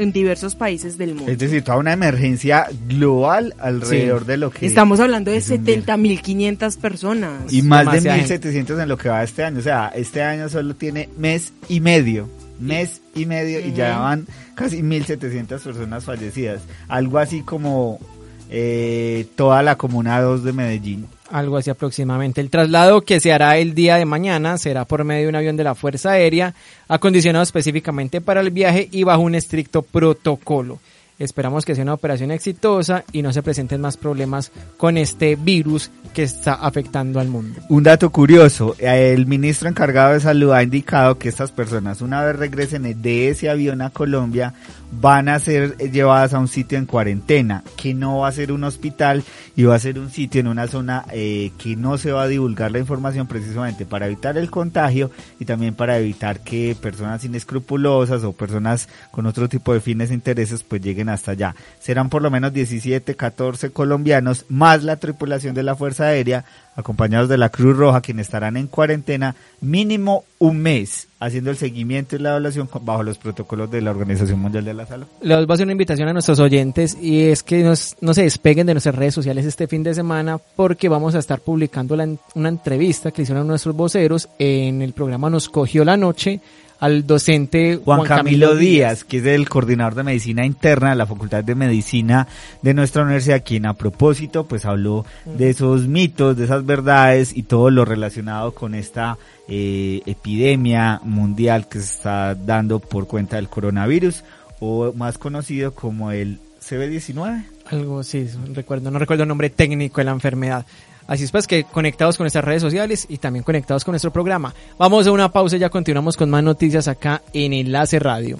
en 0.00 0.12
diversos 0.12 0.54
países 0.54 0.96
del 0.96 1.14
mundo. 1.14 1.30
Es 1.30 1.38
decir, 1.38 1.62
toda 1.62 1.76
una 1.76 1.92
emergencia 1.92 2.66
global 2.88 3.54
alrededor 3.58 4.24
de 4.24 4.38
lo 4.38 4.50
que... 4.50 4.64
Estamos 4.64 4.98
hablando 4.98 5.30
de 5.30 5.38
70.500 5.38 6.78
personas. 6.78 7.52
Y 7.52 7.62
más 7.62 7.84
de 7.92 8.00
1.700 8.10 8.82
en 8.82 8.88
lo 8.88 8.96
que 8.96 9.10
va 9.10 9.22
este 9.22 9.44
año. 9.44 9.58
O 9.58 9.62
sea, 9.62 9.92
este 9.94 10.22
año 10.22 10.48
solo 10.48 10.74
tiene 10.74 11.10
mes 11.18 11.52
y 11.68 11.80
medio. 11.80 12.28
Mes 12.58 13.02
y 13.14 13.26
medio 13.26 13.60
y 13.60 13.72
ya 13.72 13.98
van 13.98 14.26
casi 14.54 14.82
1.700 14.82 15.46
personas 15.60 16.04
fallecidas. 16.04 16.62
Algo 16.88 17.18
así 17.18 17.42
como 17.42 18.00
eh, 18.48 19.26
toda 19.36 19.62
la 19.62 19.76
Comuna 19.76 20.20
2 20.20 20.44
de 20.44 20.52
Medellín. 20.54 21.06
Algo 21.30 21.56
así 21.56 21.70
aproximadamente. 21.70 22.40
El 22.40 22.50
traslado 22.50 23.02
que 23.02 23.20
se 23.20 23.32
hará 23.32 23.56
el 23.56 23.74
día 23.74 23.96
de 23.96 24.04
mañana 24.04 24.58
será 24.58 24.84
por 24.84 25.04
medio 25.04 25.22
de 25.22 25.28
un 25.28 25.36
avión 25.36 25.56
de 25.56 25.62
la 25.62 25.76
Fuerza 25.76 26.10
Aérea, 26.10 26.54
acondicionado 26.88 27.44
específicamente 27.44 28.20
para 28.20 28.40
el 28.40 28.50
viaje 28.50 28.88
y 28.90 29.04
bajo 29.04 29.22
un 29.22 29.36
estricto 29.36 29.82
protocolo. 29.82 30.80
Esperamos 31.20 31.66
que 31.66 31.74
sea 31.74 31.84
una 31.84 31.92
operación 31.92 32.30
exitosa 32.30 33.04
y 33.12 33.20
no 33.20 33.30
se 33.34 33.42
presenten 33.42 33.82
más 33.82 33.98
problemas 33.98 34.50
con 34.78 34.96
este 34.96 35.36
virus 35.36 35.90
que 36.14 36.22
está 36.22 36.54
afectando 36.54 37.20
al 37.20 37.28
mundo. 37.28 37.60
Un 37.68 37.82
dato 37.82 38.08
curioso, 38.08 38.74
el 38.78 39.26
ministro 39.26 39.68
encargado 39.68 40.14
de 40.14 40.20
salud 40.20 40.52
ha 40.52 40.62
indicado 40.62 41.18
que 41.18 41.28
estas 41.28 41.52
personas 41.52 42.00
una 42.00 42.24
vez 42.24 42.36
regresen 42.36 43.02
de 43.02 43.28
ese 43.28 43.50
avión 43.50 43.82
a 43.82 43.90
Colombia 43.90 44.54
van 44.92 45.28
a 45.28 45.38
ser 45.38 45.76
llevadas 45.76 46.34
a 46.34 46.38
un 46.38 46.48
sitio 46.48 46.78
en 46.78 46.86
cuarentena, 46.86 47.62
que 47.76 47.94
no 47.94 48.20
va 48.20 48.28
a 48.28 48.32
ser 48.32 48.50
un 48.50 48.64
hospital 48.64 49.22
y 49.54 49.64
va 49.64 49.74
a 49.74 49.78
ser 49.78 49.98
un 49.98 50.10
sitio 50.10 50.40
en 50.40 50.48
una 50.48 50.66
zona 50.66 51.04
eh, 51.12 51.52
que 51.58 51.76
no 51.76 51.98
se 51.98 52.12
va 52.12 52.22
a 52.22 52.28
divulgar 52.28 52.72
la 52.72 52.78
información 52.78 53.26
precisamente 53.26 53.86
para 53.86 54.06
evitar 54.06 54.36
el 54.36 54.50
contagio 54.50 55.10
y 55.38 55.44
también 55.44 55.74
para 55.74 55.98
evitar 55.98 56.40
que 56.40 56.76
personas 56.80 57.24
inescrupulosas 57.24 58.24
o 58.24 58.32
personas 58.32 58.88
con 59.10 59.26
otro 59.26 59.48
tipo 59.48 59.72
de 59.72 59.80
fines 59.80 60.10
e 60.10 60.14
intereses 60.14 60.62
pues 60.64 60.82
lleguen 60.82 61.09
hasta 61.10 61.32
allá. 61.32 61.54
Serán 61.78 62.08
por 62.08 62.22
lo 62.22 62.30
menos 62.30 62.52
17, 62.52 63.14
14 63.14 63.70
colombianos 63.70 64.46
más 64.48 64.82
la 64.82 64.96
tripulación 64.96 65.54
de 65.54 65.62
la 65.62 65.76
Fuerza 65.76 66.04
Aérea 66.04 66.44
acompañados 66.76 67.28
de 67.28 67.38
la 67.38 67.48
Cruz 67.48 67.76
Roja, 67.76 68.00
quienes 68.00 68.26
estarán 68.26 68.56
en 68.56 68.66
cuarentena 68.66 69.34
mínimo 69.60 70.24
un 70.38 70.58
mes, 70.58 71.08
haciendo 71.18 71.50
el 71.50 71.56
seguimiento 71.56 72.16
y 72.16 72.18
la 72.18 72.30
evaluación 72.30 72.68
bajo 72.82 73.02
los 73.02 73.18
protocolos 73.18 73.70
de 73.70 73.82
la 73.82 73.90
Organización 73.90 74.40
Mundial 74.40 74.64
de 74.64 74.74
la 74.74 74.86
Salud. 74.86 75.06
Les 75.20 75.36
voy 75.36 75.52
a 75.52 75.54
hacer 75.54 75.66
una 75.66 75.72
invitación 75.72 76.08
a 76.08 76.12
nuestros 76.12 76.40
oyentes 76.40 76.96
y 77.00 77.24
es 77.24 77.42
que 77.42 77.62
no 78.00 78.14
se 78.14 78.22
despeguen 78.22 78.66
de 78.66 78.74
nuestras 78.74 78.94
redes 78.94 79.14
sociales 79.14 79.44
este 79.44 79.66
fin 79.66 79.82
de 79.82 79.94
semana 79.94 80.38
porque 80.56 80.88
vamos 80.88 81.14
a 81.14 81.18
estar 81.18 81.40
publicando 81.40 81.94
una 82.34 82.48
entrevista 82.48 83.10
que 83.10 83.22
hicieron 83.22 83.46
nuestros 83.46 83.76
voceros 83.76 84.28
en 84.38 84.82
el 84.82 84.92
programa 84.92 85.28
Nos 85.28 85.48
Cogió 85.48 85.84
la 85.84 85.96
Noche 85.96 86.40
al 86.80 87.06
docente 87.06 87.76
Juan, 87.76 88.04
Camilo, 88.04 88.56
Díaz, 88.56 89.04
que 89.04 89.18
es 89.18 89.26
el 89.26 89.48
coordinador 89.48 89.94
de 89.94 90.02
medicina 90.02 90.46
interna 90.46 90.90
de 90.90 90.96
la 90.96 91.06
Facultad 91.06 91.44
de 91.44 91.54
Medicina 91.54 92.26
de 92.62 92.72
nuestra 92.72 93.02
universidad, 93.02 93.44
quien 93.44 93.66
a 93.66 93.74
propósito 93.74 94.46
pues 94.46 94.64
habló 94.64 95.04
de 95.26 95.50
esos 95.50 95.86
mitos, 95.86 96.38
de 96.38 96.44
esas 96.44 96.64
verdades 96.64 97.36
y 97.36 97.42
todo 97.42 97.70
lo 97.70 97.84
relacionado 97.84 98.54
con 98.54 98.74
esta 98.74 99.18
eh, 99.46 100.00
epidemia 100.06 101.00
mundial 101.04 101.68
que 101.68 101.80
se 101.80 101.96
está 101.96 102.34
dando 102.34 102.80
por 102.80 103.06
cuenta 103.06 103.36
del 103.36 103.50
coronavirus 103.50 104.24
o 104.58 104.94
más 104.94 105.18
conocido 105.18 105.74
como 105.74 106.12
el 106.12 106.38
CB19. 106.62 107.44
Algo 107.66 108.02
sí, 108.02 108.26
recuerdo, 108.54 108.90
no 108.90 108.98
recuerdo 108.98 109.24
el 109.24 109.28
nombre 109.28 109.50
técnico 109.50 110.00
de 110.00 110.04
la 110.04 110.12
enfermedad. 110.12 110.64
Así 111.10 111.24
es 111.24 111.32
pues 111.32 111.48
que 111.48 111.64
conectados 111.64 112.16
con 112.16 112.22
nuestras 112.22 112.44
redes 112.44 112.62
sociales 112.62 113.04
y 113.08 113.18
también 113.18 113.42
conectados 113.42 113.84
con 113.84 113.90
nuestro 113.94 114.12
programa. 114.12 114.54
Vamos 114.78 115.08
a 115.08 115.10
una 115.10 115.32
pausa 115.32 115.56
y 115.56 115.58
ya 115.58 115.68
continuamos 115.68 116.16
con 116.16 116.30
más 116.30 116.44
noticias 116.44 116.86
acá 116.86 117.20
en 117.32 117.52
Enlace 117.52 117.98
Radio. 117.98 118.38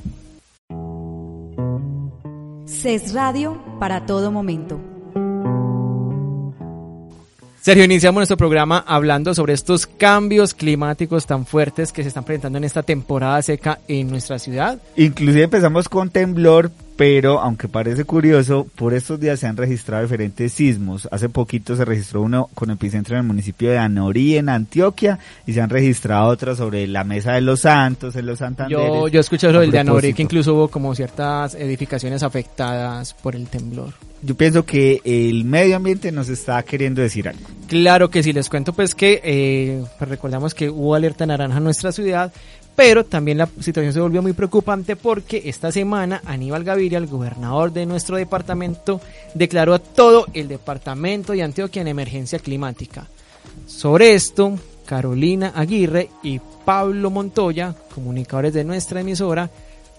CES 2.67 3.13
Radio 3.13 3.61
para 3.81 4.07
todo 4.07 4.31
momento. 4.31 4.81
Sergio, 7.61 7.85
iniciamos 7.85 8.21
nuestro 8.21 8.37
programa 8.37 8.85
hablando 8.87 9.35
sobre 9.35 9.53
estos 9.53 9.89
cambios 9.89 10.55
climáticos 10.55 11.27
tan 11.27 11.47
fuertes 11.47 11.93
que 11.93 12.03
se 12.03 12.09
están 12.09 12.23
presentando 12.23 12.57
en 12.59 12.65
esta 12.65 12.85
temporada 12.85 13.43
seca 13.43 13.81
en 13.89 14.09
nuestra 14.09 14.39
ciudad. 14.39 14.81
Inclusive 14.95 15.43
empezamos 15.43 15.89
con 15.89 16.09
temblor, 16.09 16.71
pero 17.01 17.41
aunque 17.41 17.67
parece 17.67 18.05
curioso, 18.05 18.67
por 18.77 18.93
estos 18.93 19.19
días 19.19 19.41
se 19.41 19.47
han 19.47 19.57
registrado 19.57 20.03
diferentes 20.03 20.53
sismos. 20.53 21.09
Hace 21.11 21.31
poquito 21.31 21.75
se 21.75 21.87
registró 21.87 22.21
uno 22.21 22.51
con 22.53 22.71
epicentro 22.71 23.15
en 23.15 23.23
el 23.23 23.27
municipio 23.27 23.71
de 23.71 23.79
Anorí, 23.79 24.37
en 24.37 24.51
Antioquia, 24.51 25.19
y 25.47 25.55
se 25.55 25.63
han 25.63 25.71
registrado 25.71 26.29
otros 26.29 26.59
sobre 26.59 26.87
la 26.87 27.03
Mesa 27.05 27.33
de 27.33 27.41
los 27.41 27.61
Santos, 27.61 28.17
en 28.17 28.27
los 28.27 28.41
Santanderes. 28.41 28.87
Yo, 28.87 29.09
yo 29.09 29.21
escuché 29.21 29.51
lo 29.51 29.61
del 29.61 29.71
de 29.71 29.79
Anorí, 29.79 30.13
que 30.13 30.21
incluso 30.21 30.53
hubo 30.53 30.69
como 30.69 30.95
ciertas 30.95 31.55
edificaciones 31.55 32.23
afectadas 32.23 33.15
por 33.15 33.35
el 33.35 33.47
temblor. 33.47 33.95
yo 34.21 34.35
pienso 34.35 34.67
que 34.67 35.01
el 35.03 35.47
medio 35.47 35.77
ambiente 35.77 36.13
nos 36.13 36.29
está 36.29 36.63
queriendo 36.65 37.01
decir 37.01 37.31
algo. 37.31 37.49
Claro 37.67 38.11
que 38.11 38.23
sí, 38.23 38.35
les 38.35 38.51
cuento 38.51 38.75
pues 38.75 38.95
que 38.95 39.23
eh, 39.25 39.83
pues 39.99 40.11
recordamos 40.11 40.55
que 40.55 40.69
hubo 40.69 40.95
alerta 40.95 41.25
naranja 41.25 41.57
en 41.57 41.65
nuestra 41.65 41.93
ciudad, 41.93 42.31
pero 42.77 43.05
también 43.05 43.39
la 43.39 43.49
situación 43.61 43.93
se 43.93 44.01
volvió 44.01 44.23
muy 44.23 44.33
preocupante 44.33 44.97
porque 44.97 45.43
esta 45.45 45.71
semana 45.71 46.23
Aníbal 46.25 46.65
Gaviria, 46.65 46.99
el 46.99 47.07
gobernador 47.07 47.73
de 47.73 47.87
nuestro 47.87 48.17
departamento, 48.17 49.01
declaró 49.35 49.75
a 49.75 49.79
todo 49.79 50.27
el 50.33 50.49
departamento 50.49 51.33
de 51.33 51.43
Antioquia 51.43 51.83
en 51.83 51.89
emergencia 51.89 52.39
climática. 52.39 53.07
Sobre 53.67 54.15
esto, 54.15 54.59
Carolina 54.87 55.53
Aguirre 55.55 56.11
y 56.23 56.41
Pablo 56.65 57.11
Montoya, 57.11 57.75
comunicadores 57.95 58.55
de 58.55 58.65
nuestra 58.65 59.01
emisora, 59.01 59.51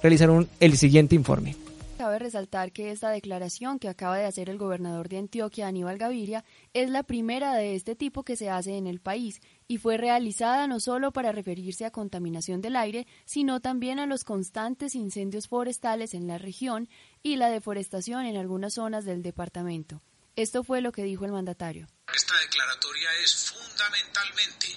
realizaron 0.02 0.48
el 0.60 0.78
siguiente 0.78 1.16
informe. 1.16 1.56
Cabe 2.02 2.18
resaltar 2.18 2.72
que 2.72 2.90
esta 2.90 3.12
declaración 3.12 3.78
que 3.78 3.88
acaba 3.88 4.18
de 4.18 4.26
hacer 4.26 4.50
el 4.50 4.58
gobernador 4.58 5.08
de 5.08 5.20
Antioquia, 5.20 5.68
Aníbal 5.68 6.00
Gaviria, 6.00 6.44
es 6.74 6.90
la 6.90 7.04
primera 7.04 7.54
de 7.54 7.76
este 7.76 7.96
tipo 7.96 8.24
que 8.24 8.36
se 8.36 8.50
hace 8.50 8.76
en 8.76 8.88
el 8.88 9.00
país 9.00 9.40
y 9.68 9.78
fue 9.78 9.98
realizada 9.98 10.66
no 10.66 10.80
solo 10.80 11.12
para 11.12 11.32
referirse 11.32 11.86
a 11.86 11.92
contaminación 11.92 12.60
del 12.60 12.76
aire, 12.76 13.06
sino 13.26 13.60
también 13.60 14.00
a 14.00 14.08
los 14.08 14.24
constantes 14.24 14.96
incendios 14.96 15.48
forestales 15.48 16.16
en 16.16 16.26
la 16.26 16.40
región 16.40 16.90
y 17.22 17.36
la 17.36 17.52
deforestación 17.52 18.26
en 18.26 18.36
algunas 18.36 18.74
zonas 18.74 19.06
del 19.06 19.22
departamento. 19.22 20.02
Esto 20.36 20.64
fue 20.64 20.82
lo 20.82 20.92
que 20.92 21.04
dijo 21.04 21.26
el 21.26 21.34
mandatario. 21.34 21.86
Esta 22.12 22.34
declaratoria 22.40 23.10
es 23.24 23.52
fundamentalmente 23.52 24.68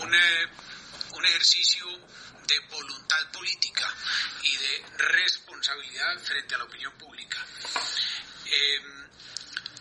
un, 0.00 0.14
eh, 0.14 1.18
un 1.18 1.24
ejercicio 1.26 1.84
de 2.48 2.58
voluntad 2.70 3.30
política 3.30 3.94
y 4.42 4.56
de 4.56 4.84
responsabilidad 4.96 6.18
frente 6.20 6.54
a 6.54 6.58
la 6.58 6.64
opinión 6.64 6.92
pública. 6.94 7.38
Eh, 8.46 8.80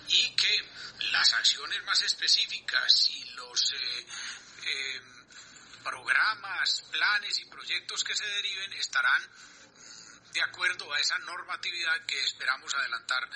y 0.10 0.36
que 0.36 0.64
las 1.12 1.34
acciones 1.34 1.84
más 1.86 2.02
específicas 2.04 3.10
y 3.10 3.24
los 3.36 3.74
eh, 3.74 4.06
eh, 4.66 5.02
programas, 5.84 6.86
planes 6.92 7.40
y 7.40 7.46
proyectos 7.46 8.04
que 8.04 8.16
se 8.16 8.26
deriven 8.26 8.74
estarán 8.74 9.22
de 10.34 10.42
acuerdo 10.42 10.92
a 10.94 11.00
esa 11.00 11.18
normatividad 11.20 12.06
que 12.06 12.22
esperamos 12.22 12.74
adelantar 12.76 13.28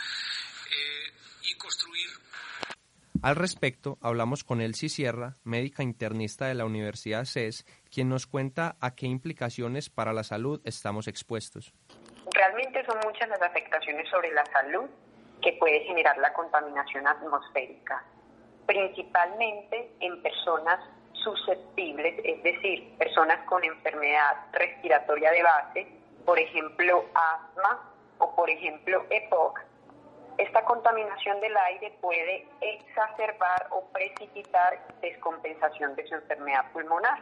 y 1.42 1.56
construir. 1.56 2.10
Al 3.22 3.36
respecto, 3.36 3.98
hablamos 4.02 4.44
con 4.44 4.62
Elsie 4.62 4.90
Sierra, 4.90 5.38
médica 5.44 5.84
internista 5.84 6.48
de 6.48 6.56
la 6.56 6.66
Universidad 6.66 7.26
CES, 7.26 7.66
quien 7.91 8.10
nos 8.10 8.25
cuenta 8.25 8.75
a 8.79 8.95
qué 8.95 9.05
implicaciones 9.05 9.89
para 9.89 10.13
la 10.13 10.24
salud 10.24 10.62
estamos 10.63 11.07
expuestos. 11.07 11.74
Realmente 12.33 12.86
son 12.86 12.98
muchas 13.05 13.29
las 13.29 13.41
afectaciones 13.41 14.10
sobre 14.10 14.31
la 14.31 14.45
salud 14.48 14.89
que 15.41 15.53
puede 15.53 15.81
generar 15.81 16.17
la 16.17 16.33
contaminación 16.33 17.07
atmosférica, 17.07 18.03
principalmente 18.65 19.91
en 20.00 20.21
personas 20.21 20.79
susceptibles, 21.13 22.15
es 22.24 22.41
decir, 22.43 22.98
personas 22.98 23.45
con 23.48 23.63
enfermedad 23.63 24.38
respiratoria 24.53 25.31
de 25.31 25.43
base, 25.43 25.88
por 26.25 26.39
ejemplo, 26.39 27.05
asma 27.13 27.91
o 28.19 28.36
por 28.36 28.50
ejemplo 28.50 29.05
EPOC, 29.10 29.60
esta 30.38 30.63
contaminación 30.65 31.39
del 31.39 31.55
aire 31.55 31.95
puede 32.01 32.48
exacerbar 32.62 33.67
o 33.71 33.86
precipitar 33.91 34.79
descompensación 35.01 35.95
de 35.95 36.07
su 36.07 36.15
enfermedad 36.15 36.71
pulmonar, 36.71 37.19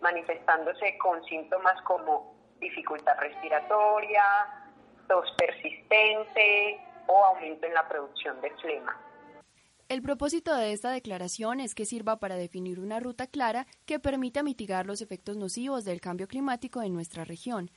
manifestándose 0.00 0.96
con 0.98 1.24
síntomas 1.24 1.80
como 1.82 2.34
dificultad 2.60 3.18
respiratoria, 3.18 4.24
tos 5.08 5.26
persistente 5.36 6.80
o 7.06 7.24
aumento 7.24 7.66
en 7.66 7.74
la 7.74 7.86
producción 7.88 8.40
de 8.40 8.50
flema. 8.62 9.00
El 9.88 10.00
propósito 10.00 10.56
de 10.56 10.72
esta 10.72 10.90
declaración 10.90 11.60
es 11.60 11.74
que 11.74 11.84
sirva 11.84 12.18
para 12.18 12.36
definir 12.36 12.80
una 12.80 13.00
ruta 13.00 13.26
clara 13.26 13.66
que 13.84 13.98
permita 13.98 14.42
mitigar 14.42 14.86
los 14.86 15.02
efectos 15.02 15.36
nocivos 15.36 15.84
del 15.84 16.00
cambio 16.00 16.26
climático 16.26 16.82
en 16.82 16.94
nuestra 16.94 17.24
región, 17.24 17.70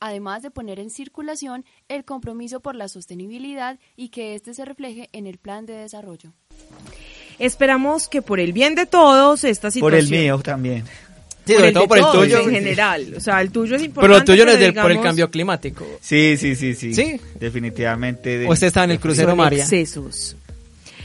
además 0.00 0.42
de 0.42 0.50
poner 0.50 0.80
en 0.80 0.88
circulación 0.88 1.66
el 1.88 2.04
compromiso 2.04 2.60
por 2.60 2.74
la 2.74 2.88
sostenibilidad 2.88 3.78
y 3.96 4.08
que 4.08 4.34
éste 4.34 4.54
se 4.54 4.64
refleje 4.64 5.10
en 5.12 5.26
el 5.26 5.38
plan 5.38 5.66
de 5.66 5.74
desarrollo. 5.74 6.32
Esperamos 7.38 8.08
que 8.08 8.22
por 8.22 8.40
el 8.40 8.52
bien 8.52 8.74
de 8.74 8.86
todos 8.86 9.44
esta 9.44 9.70
situación... 9.70 9.80
Por 9.80 9.94
el 9.98 10.10
mío 10.10 10.38
también. 10.38 10.84
Sí, 11.46 11.54
sobre 11.54 11.72
todo 11.72 11.88
por 11.88 11.98
el 11.98 12.04
tuyo. 12.12 12.38
En 12.40 12.50
general. 12.50 13.14
O 13.16 13.20
sea, 13.20 13.40
el 13.40 13.50
tuyo 13.50 13.76
es 13.76 13.82
importante. 13.82 14.06
Pero 14.06 14.16
el 14.16 14.24
tuyo 14.24 14.44
no 14.44 14.52
es 14.52 14.72
por 14.74 14.92
el 14.92 15.00
cambio 15.00 15.30
climático. 15.30 15.86
Sí, 16.00 16.36
sí, 16.36 16.54
sí, 16.54 16.74
sí. 16.74 16.94
Sí. 16.94 17.20
Definitivamente. 17.38 18.46
¿O 18.46 18.52
usted 18.52 18.68
está 18.68 18.84
en 18.84 18.92
el 18.92 19.00
crucero 19.00 19.34
María? 19.34 19.62
Excesos 19.62 20.36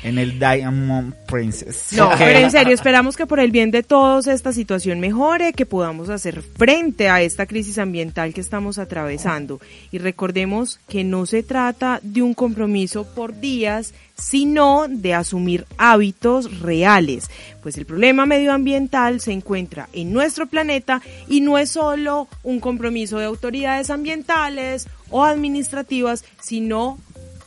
en 0.03 0.17
el 0.17 0.39
Diamond 0.39 1.13
Princess. 1.27 1.93
No, 1.93 2.11
pero 2.17 2.39
en 2.39 2.51
serio, 2.51 2.73
esperamos 2.73 3.17
que 3.17 3.25
por 3.25 3.39
el 3.39 3.51
bien 3.51 3.71
de 3.71 3.83
todos 3.83 4.27
esta 4.27 4.53
situación 4.53 4.99
mejore, 4.99 5.53
que 5.53 5.65
podamos 5.65 6.09
hacer 6.09 6.41
frente 6.41 7.09
a 7.09 7.21
esta 7.21 7.45
crisis 7.45 7.77
ambiental 7.77 8.33
que 8.33 8.41
estamos 8.41 8.77
atravesando. 8.77 9.59
Y 9.91 9.97
recordemos 9.97 10.79
que 10.87 11.03
no 11.03 11.25
se 11.25 11.43
trata 11.43 11.99
de 12.03 12.21
un 12.21 12.33
compromiso 12.33 13.05
por 13.15 13.39
días, 13.39 13.93
sino 14.17 14.87
de 14.89 15.13
asumir 15.13 15.65
hábitos 15.77 16.59
reales, 16.61 17.29
pues 17.61 17.77
el 17.77 17.85
problema 17.85 18.25
medioambiental 18.25 19.21
se 19.21 19.31
encuentra 19.31 19.89
en 19.93 20.11
nuestro 20.11 20.47
planeta 20.47 21.01
y 21.27 21.41
no 21.41 21.57
es 21.57 21.71
solo 21.71 22.27
un 22.43 22.59
compromiso 22.59 23.19
de 23.19 23.25
autoridades 23.25 23.89
ambientales 23.89 24.87
o 25.11 25.23
administrativas, 25.23 26.25
sino 26.41 26.97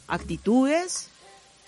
actitudes, 0.06 1.09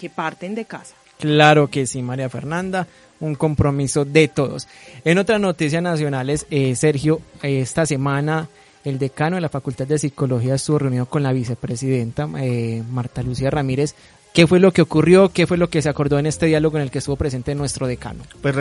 que 0.03 0.11
parten 0.11 0.57
de 0.57 0.65
casa. 0.65 0.97
Claro 1.21 1.69
que 1.69 1.87
sí, 1.87 2.03
María 2.03 2.29
Fernanda, 2.29 2.89
un 3.21 3.37
compromiso 3.37 4.05
de 4.05 4.27
todos. 4.27 4.67
En 5.05 5.19
otras 5.19 5.41
noticias 5.41 5.81
nacionales, 5.81 6.45
eh, 6.51 6.75
Sergio, 6.75 7.21
esta 7.41 7.87
semana 7.87 8.49
el 8.85 8.99
decano 8.99 9.37
de 9.37 9.43
la 9.43 9.49
Facultad 9.49 9.87
de 9.87 10.01
Psicología 10.01 10.57
estuvo 10.57 10.81
reunido 10.81 11.07
con 11.07 11.23
la 11.23 11.33
vicepresidenta 11.33 12.29
eh, 12.41 12.83
Marta 12.91 13.23
Lucía 13.23 13.49
Ramírez 13.49 13.95
¿Qué 14.33 14.47
fue 14.47 14.61
lo 14.61 14.73
que 14.73 14.81
ocurrió? 14.81 15.29
¿Qué 15.29 15.47
fue 15.47 15.59
lo 15.59 15.69
que 15.69 15.83
se 15.83 15.91
acordó 15.91 16.19
en 16.19 16.25
este 16.25 16.47
diálogo 16.47 16.79
en 16.79 16.85
el 16.85 16.91
que 16.91 16.99
estuvo 16.99 17.17
presente 17.17 17.55
nuestro 17.55 17.87
decano? 17.87 18.23
Pues 18.41 18.57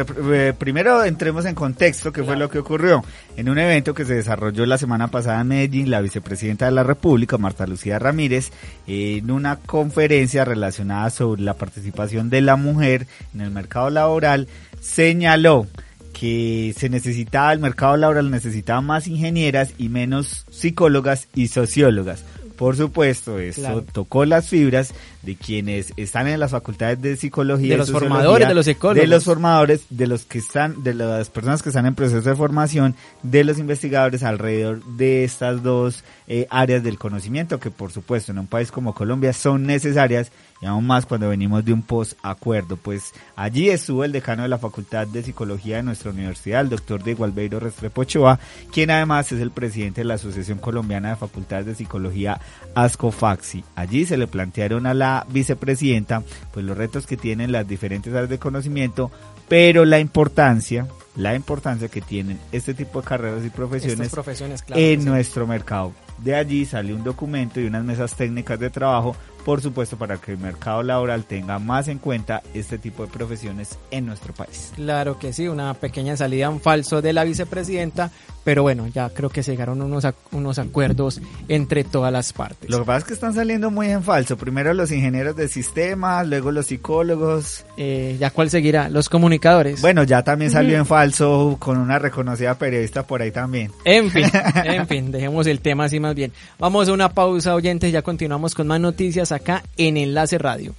primero 0.58 1.06
entremos 1.06 1.46
en 1.46 1.56
contexto, 1.56 2.12
¿qué 2.12 2.24
fue 2.24 2.36
lo 2.36 2.50
que 2.50 2.60
ocurrió? 2.60 3.06
En 3.38 3.48
un 3.48 3.58
evento 3.58 3.94
que 3.94 4.04
se 4.04 4.16
desarrolló 4.16 4.66
la 4.66 4.78
semana 4.78 5.08
pasada 5.08 5.40
en 5.40 5.48
Medellín, 5.48 5.90
la 5.90 6.02
vicepresidenta 6.02 6.66
de 6.66 6.72
la 6.72 6.84
República, 6.84 7.38
Marta 7.38 7.66
Lucía 7.66 8.00
Ramírez, 8.00 8.52
en 8.86 9.32
una 9.32 9.56
conferencia 9.56 10.44
relacionada 10.44 11.10
sobre 11.10 11.42
la 11.42 11.54
participación 11.54 12.30
de 12.30 12.42
la 12.42 12.58
mujer 12.58 13.08
en 13.34 13.40
el 13.40 13.52
mercado 13.52 13.90
laboral, 13.90 14.50
señaló 14.82 15.68
que 16.12 16.76
se 16.78 16.90
necesitaba, 16.90 17.54
el 17.54 17.60
mercado 17.60 17.96
laboral 17.96 18.30
necesitaba 18.30 18.82
más 18.82 19.08
ingenieras 19.08 19.74
y 19.78 19.88
menos 19.88 20.46
psicólogas 20.52 21.30
y 21.34 21.48
sociólogas 21.48 22.26
por 22.62 22.78
supuesto, 22.78 23.40
eso 23.40 23.84
tocó 23.92 24.24
las 24.24 24.48
fibras 24.48 24.94
de 25.24 25.36
quienes 25.36 25.94
están 25.98 26.28
en 26.28 26.40
las 26.40 26.52
facultades 26.52 27.02
de 27.02 27.18
psicología, 27.18 27.72
de 27.72 27.78
los 27.78 27.92
formadores, 27.92 28.48
de 28.48 28.54
los 28.54 28.66
psicólogos, 28.68 29.02
de 29.02 29.08
los 29.08 29.24
formadores, 29.24 29.86
de 29.90 30.06
los 30.06 30.26
que 30.26 30.38
están, 30.38 30.84
de 30.84 30.94
las 30.94 31.32
personas 31.32 31.64
que 31.64 31.70
están 31.70 31.88
en 31.88 31.96
proceso 31.96 32.30
de 32.30 32.36
formación, 32.36 32.94
de 33.24 33.44
los 33.46 33.58
investigadores 33.58 34.22
alrededor 34.22 34.86
de 34.86 35.24
estas 35.24 35.64
dos 35.64 36.04
eh, 36.28 36.46
áreas 36.52 36.84
del 36.84 37.00
conocimiento 37.00 37.60
que, 37.60 37.72
por 37.72 37.92
supuesto, 37.92 38.32
en 38.32 38.38
un 38.38 38.46
país 38.46 38.72
como 38.72 38.94
Colombia 38.94 39.34
son 39.34 39.66
necesarias 39.66 40.32
y 40.62 40.66
aún 40.68 40.86
más 40.86 41.06
cuando 41.06 41.30
venimos 41.30 41.66
de 41.66 41.74
un 41.74 41.82
post-acuerdo. 41.82 42.78
Pues 42.78 43.14
allí 43.36 43.70
estuvo 43.70 44.04
el 44.04 44.12
decano 44.12 44.44
de 44.44 44.50
la 44.50 44.60
Facultad 44.60 45.08
de 45.08 45.24
Psicología 45.24 45.78
de 45.78 45.84
nuestra 45.84 46.12
universidad, 46.12 46.62
el 46.62 46.70
doctor 46.70 47.04
de 47.04 47.16
Gualbeiro 47.16 47.60
Restrepo 47.60 48.02
Ochoa, 48.02 48.40
quien 48.72 48.92
además 48.92 49.32
es 49.32 49.42
el 49.42 49.52
presidente 49.52 50.02
de 50.02 50.06
la 50.06 50.14
Asociación 50.14 50.60
Colombiana 50.60 51.10
de 51.10 51.16
Facultades 51.16 51.66
de 51.66 51.76
Psicología, 51.76 52.40
ASCOFAXI. 52.76 53.64
Allí 53.76 54.06
se 54.06 54.18
le 54.18 54.28
plantearon 54.28 54.86
a 54.86 54.94
la 54.94 55.26
vicepresidenta 55.30 56.24
pues 56.54 56.66
los 56.66 56.78
retos 56.78 57.08
que 57.08 57.18
tienen 57.18 57.52
las 57.52 57.68
diferentes 57.68 58.14
áreas 58.14 58.30
de 58.30 58.40
conocimiento, 58.40 59.12
pero 59.48 59.84
la 59.86 60.00
importancia 60.00 60.88
la 61.16 61.36
importancia 61.36 61.90
que 61.90 62.02
tienen 62.02 62.40
este 62.52 62.74
tipo 62.74 63.02
de 63.02 63.08
carreras 63.08 63.46
y 63.46 63.50
profesiones, 63.50 64.10
profesiones 64.10 64.64
en 64.70 65.04
nuestro 65.04 65.46
mercado. 65.46 65.94
De 66.18 66.36
allí 66.36 66.66
sale 66.66 66.94
un 66.94 67.04
documento 67.04 67.60
y 67.60 67.66
unas 67.66 67.84
mesas 67.84 68.16
técnicas 68.16 68.60
de 68.60 68.70
trabajo 68.70 69.16
por 69.46 69.62
supuesto 69.62 69.98
para 69.98 70.18
que 70.18 70.32
el 70.32 70.38
mercado 70.38 70.84
laboral 70.84 71.26
tenga 71.26 71.60
más 71.60 71.88
en 71.88 71.98
cuenta 71.98 72.42
este 72.54 72.78
tipo 72.78 73.06
de 73.06 73.12
profesiones 73.12 73.78
en 73.92 74.06
nuestro 74.06 74.34
país. 74.34 74.72
Claro 74.76 75.20
que 75.20 75.34
sí, 75.34 75.48
una 75.48 75.74
pequeña 75.74 76.16
salida 76.18 76.48
en 76.48 76.62
falso 76.62 77.02
de 77.02 77.14
la 77.14 77.24
vicepresidenta, 77.24 78.12
pero 78.44 78.64
bueno, 78.64 78.88
ya 78.88 79.10
creo 79.10 79.30
que 79.30 79.44
se 79.44 79.52
llegaron 79.52 79.82
unos, 79.82 80.08
unos 80.32 80.60
acuerdos 80.60 81.22
entre 81.48 81.84
todas 81.84 82.12
las 82.12 82.34
partes. 82.34 82.70
Lo 82.70 82.80
que 82.80 82.86
pasa 82.86 83.00
es 83.00 83.04
que 83.06 83.14
están 83.14 83.34
saliendo 83.34 83.70
muy 83.72 83.90
en 83.90 84.04
falso, 84.04 84.38
primero 84.38 84.74
los 84.74 84.92
ingenieros 84.92 85.36
de 85.36 85.48
sistemas, 85.48 86.28
luego 86.28 86.52
los 86.52 86.68
psicólogos. 86.68 87.66
Eh, 87.78 88.18
¿Ya 88.20 88.32
cuál 88.32 88.50
seguirá? 88.50 88.90
Los 88.90 89.10
comunicadores. 89.10 89.82
Bueno, 89.82 90.04
ya 90.04 90.24
también 90.24 90.52
salió 90.52 90.78
en 90.78 90.86
falso 90.86 91.58
con 91.60 91.78
una 91.78 92.00
reconocida 92.00 92.56
periodista 92.56 93.06
por 93.06 93.22
ahí 93.22 93.32
también. 93.32 93.72
En 93.86 94.10
fin, 94.10 94.26
en 94.64 94.88
fin, 94.88 95.12
dejemos 95.12 95.48
el 95.48 95.60
tema 95.60 95.86
así 95.86 96.00
más 96.00 96.16
bien. 96.16 96.32
Vamos 96.60 96.90
a 96.90 96.94
una 96.94 97.10
pausa 97.10 97.56
oyentes, 97.56 97.92
ya 97.92 98.02
continuamos 98.02 98.56
con 98.56 98.68
más 98.68 98.80
noticias 98.80 99.31
más 99.32 99.42
acá 99.42 99.64
en 99.78 99.98
Enlace 99.98 100.38
Radio. 100.38 100.76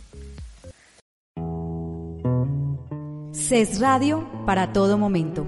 CES 3.32 3.80
Radio 3.80 4.28
para 4.46 4.72
todo 4.72 4.98
momento. 4.98 5.46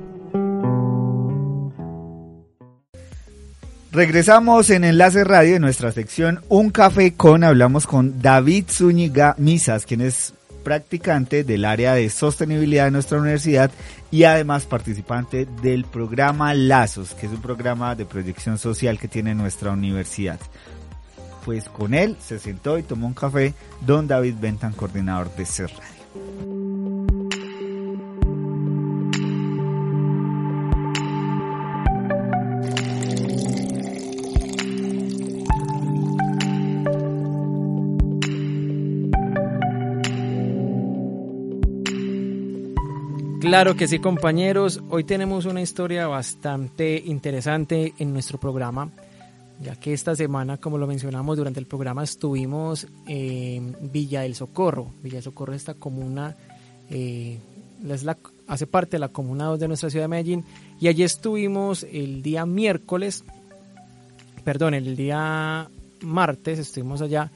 Regresamos 3.92 4.70
en 4.70 4.82
Enlace 4.82 5.22
Radio 5.22 5.56
en 5.56 5.62
nuestra 5.62 5.92
sección 5.92 6.40
Un 6.48 6.70
Café 6.70 7.14
con, 7.14 7.44
hablamos 7.44 7.86
con 7.86 8.20
David 8.20 8.64
Zúñiga 8.68 9.36
Misas, 9.38 9.86
quien 9.86 10.00
es 10.00 10.34
practicante 10.64 11.44
del 11.44 11.64
área 11.64 11.94
de 11.94 12.10
sostenibilidad 12.10 12.86
de 12.86 12.90
nuestra 12.90 13.20
universidad 13.20 13.70
y 14.10 14.24
además 14.24 14.64
participante 14.64 15.46
del 15.62 15.84
programa 15.84 16.54
Lazos, 16.54 17.14
que 17.14 17.26
es 17.26 17.32
un 17.32 17.42
programa 17.42 17.94
de 17.94 18.06
proyección 18.06 18.58
social 18.58 18.98
que 18.98 19.06
tiene 19.06 19.34
nuestra 19.34 19.70
universidad. 19.70 20.40
Pues 21.44 21.68
con 21.68 21.94
él 21.94 22.16
se 22.20 22.38
sentó 22.38 22.78
y 22.78 22.82
tomó 22.82 23.06
un 23.06 23.14
café 23.14 23.54
don 23.80 24.06
David 24.06 24.36
Bentan, 24.40 24.72
coordinador 24.72 25.34
de 25.36 25.44
CES 25.44 25.72
Radio. 25.76 26.64
Claro 43.54 43.76
que 43.76 43.86
sí, 43.86 43.98
compañeros. 43.98 44.82
Hoy 44.88 45.04
tenemos 45.04 45.44
una 45.44 45.60
historia 45.60 46.06
bastante 46.08 47.00
interesante 47.04 47.92
en 47.98 48.12
nuestro 48.12 48.40
programa, 48.40 48.88
ya 49.64 49.76
que 49.76 49.94
esta 49.94 50.14
semana, 50.14 50.58
como 50.58 50.76
lo 50.76 50.86
mencionamos 50.86 51.38
durante 51.38 51.58
el 51.58 51.66
programa, 51.66 52.04
estuvimos 52.04 52.86
en 53.06 53.76
Villa 53.90 54.20
del 54.20 54.34
Socorro. 54.34 54.90
Villa 55.02 55.14
del 55.14 55.22
Socorro, 55.22 55.54
esta 55.54 55.74
comuna, 55.74 56.36
eh, 56.90 57.38
es 57.88 58.04
la, 58.04 58.18
hace 58.46 58.66
parte 58.66 58.92
de 58.92 58.98
la 58.98 59.08
comuna 59.08 59.46
2 59.46 59.58
de 59.58 59.68
nuestra 59.68 59.88
ciudad 59.88 60.04
de 60.04 60.08
Medellín, 60.08 60.44
y 60.78 60.88
allí 60.88 61.02
estuvimos 61.02 61.84
el 61.90 62.22
día 62.22 62.44
miércoles, 62.44 63.24
perdón, 64.44 64.74
el 64.74 64.96
día 64.96 65.68
martes, 66.02 66.58
estuvimos 66.58 67.00
allá 67.00 67.30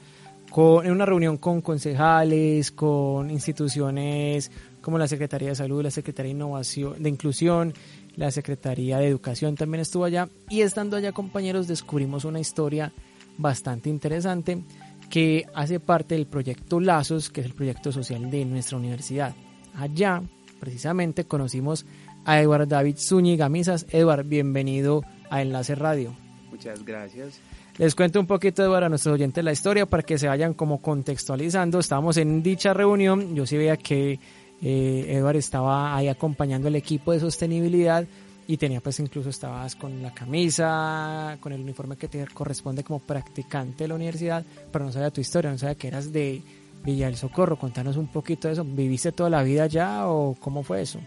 con, 0.51 0.85
en 0.85 0.91
una 0.91 1.07
reunión 1.07 1.37
con 1.37 1.61
concejales, 1.61 2.71
con 2.71 3.31
instituciones 3.31 4.51
como 4.81 4.97
la 4.97 5.07
Secretaría 5.07 5.49
de 5.49 5.55
Salud, 5.55 5.83
la 5.83 5.91
Secretaría 5.91 6.29
de 6.29 6.35
Innovación, 6.35 7.01
de 7.01 7.09
Inclusión, 7.09 7.73
la 8.15 8.31
Secretaría 8.31 8.97
de 8.97 9.07
Educación 9.07 9.55
también 9.55 9.81
estuvo 9.81 10.05
allá 10.05 10.29
y 10.49 10.61
estando 10.61 10.97
allá 10.97 11.11
compañeros 11.11 11.67
descubrimos 11.67 12.25
una 12.25 12.39
historia 12.39 12.91
bastante 13.37 13.89
interesante 13.89 14.63
que 15.09 15.45
hace 15.53 15.79
parte 15.79 16.15
del 16.15 16.27
proyecto 16.27 16.79
Lazos, 16.79 17.29
que 17.29 17.41
es 17.41 17.47
el 17.47 17.53
proyecto 17.53 17.91
social 17.91 18.29
de 18.29 18.45
nuestra 18.45 18.77
universidad. 18.77 19.33
Allá 19.75 20.21
precisamente 20.59 21.25
conocimos 21.25 21.85
a 22.25 22.39
Eduard 22.41 22.67
David 22.67 22.97
Zúñiga 22.97 23.49
Misas. 23.49 23.85
Eduard, 23.89 24.25
bienvenido 24.25 25.03
a 25.29 25.41
Enlace 25.41 25.75
Radio. 25.75 26.15
Muchas 26.51 26.83
gracias. 26.83 27.39
Les 27.77 27.95
cuento 27.95 28.19
un 28.19 28.27
poquito, 28.27 28.61
Eduard, 28.61 28.83
a 28.83 28.89
nuestros 28.89 29.13
oyentes 29.13 29.43
la 29.43 29.53
historia 29.53 29.85
para 29.85 30.03
que 30.03 30.17
se 30.17 30.27
vayan 30.27 30.53
como 30.53 30.81
contextualizando. 30.81 31.79
Estábamos 31.79 32.17
en 32.17 32.43
dicha 32.43 32.73
reunión, 32.73 33.35
yo 33.35 33.45
sí 33.45 33.55
veía 33.57 33.77
que 33.77 34.19
eh, 34.61 35.05
Edward 35.09 35.37
estaba 35.37 35.95
ahí 35.95 36.07
acompañando 36.07 36.67
el 36.67 36.75
equipo 36.75 37.11
de 37.11 37.19
sostenibilidad 37.19 38.05
y 38.47 38.57
tenía 38.57 38.81
pues 38.81 38.99
incluso 38.99 39.29
estabas 39.29 39.75
con 39.75 40.01
la 40.01 40.13
camisa, 40.13 41.37
con 41.39 41.53
el 41.53 41.61
uniforme 41.61 41.97
que 41.97 42.07
te 42.07 42.25
corresponde 42.27 42.83
como 42.83 42.99
practicante 42.99 43.83
de 43.83 43.87
la 43.89 43.95
universidad, 43.95 44.43
pero 44.71 44.85
no 44.85 44.91
sabía 44.91 45.11
tu 45.11 45.21
historia, 45.21 45.51
no 45.51 45.57
sabía 45.57 45.75
que 45.75 45.87
eras 45.87 46.11
de 46.11 46.41
Villa 46.83 47.05
del 47.07 47.15
Socorro. 47.15 47.57
Contanos 47.57 47.97
un 47.97 48.07
poquito 48.07 48.47
de 48.47 48.55
eso. 48.55 48.65
¿Viviste 48.65 49.11
toda 49.11 49.29
la 49.29 49.43
vida 49.43 49.63
allá 49.63 50.07
o 50.07 50.35
cómo 50.39 50.63
fue 50.63 50.81
eso? 50.81 50.99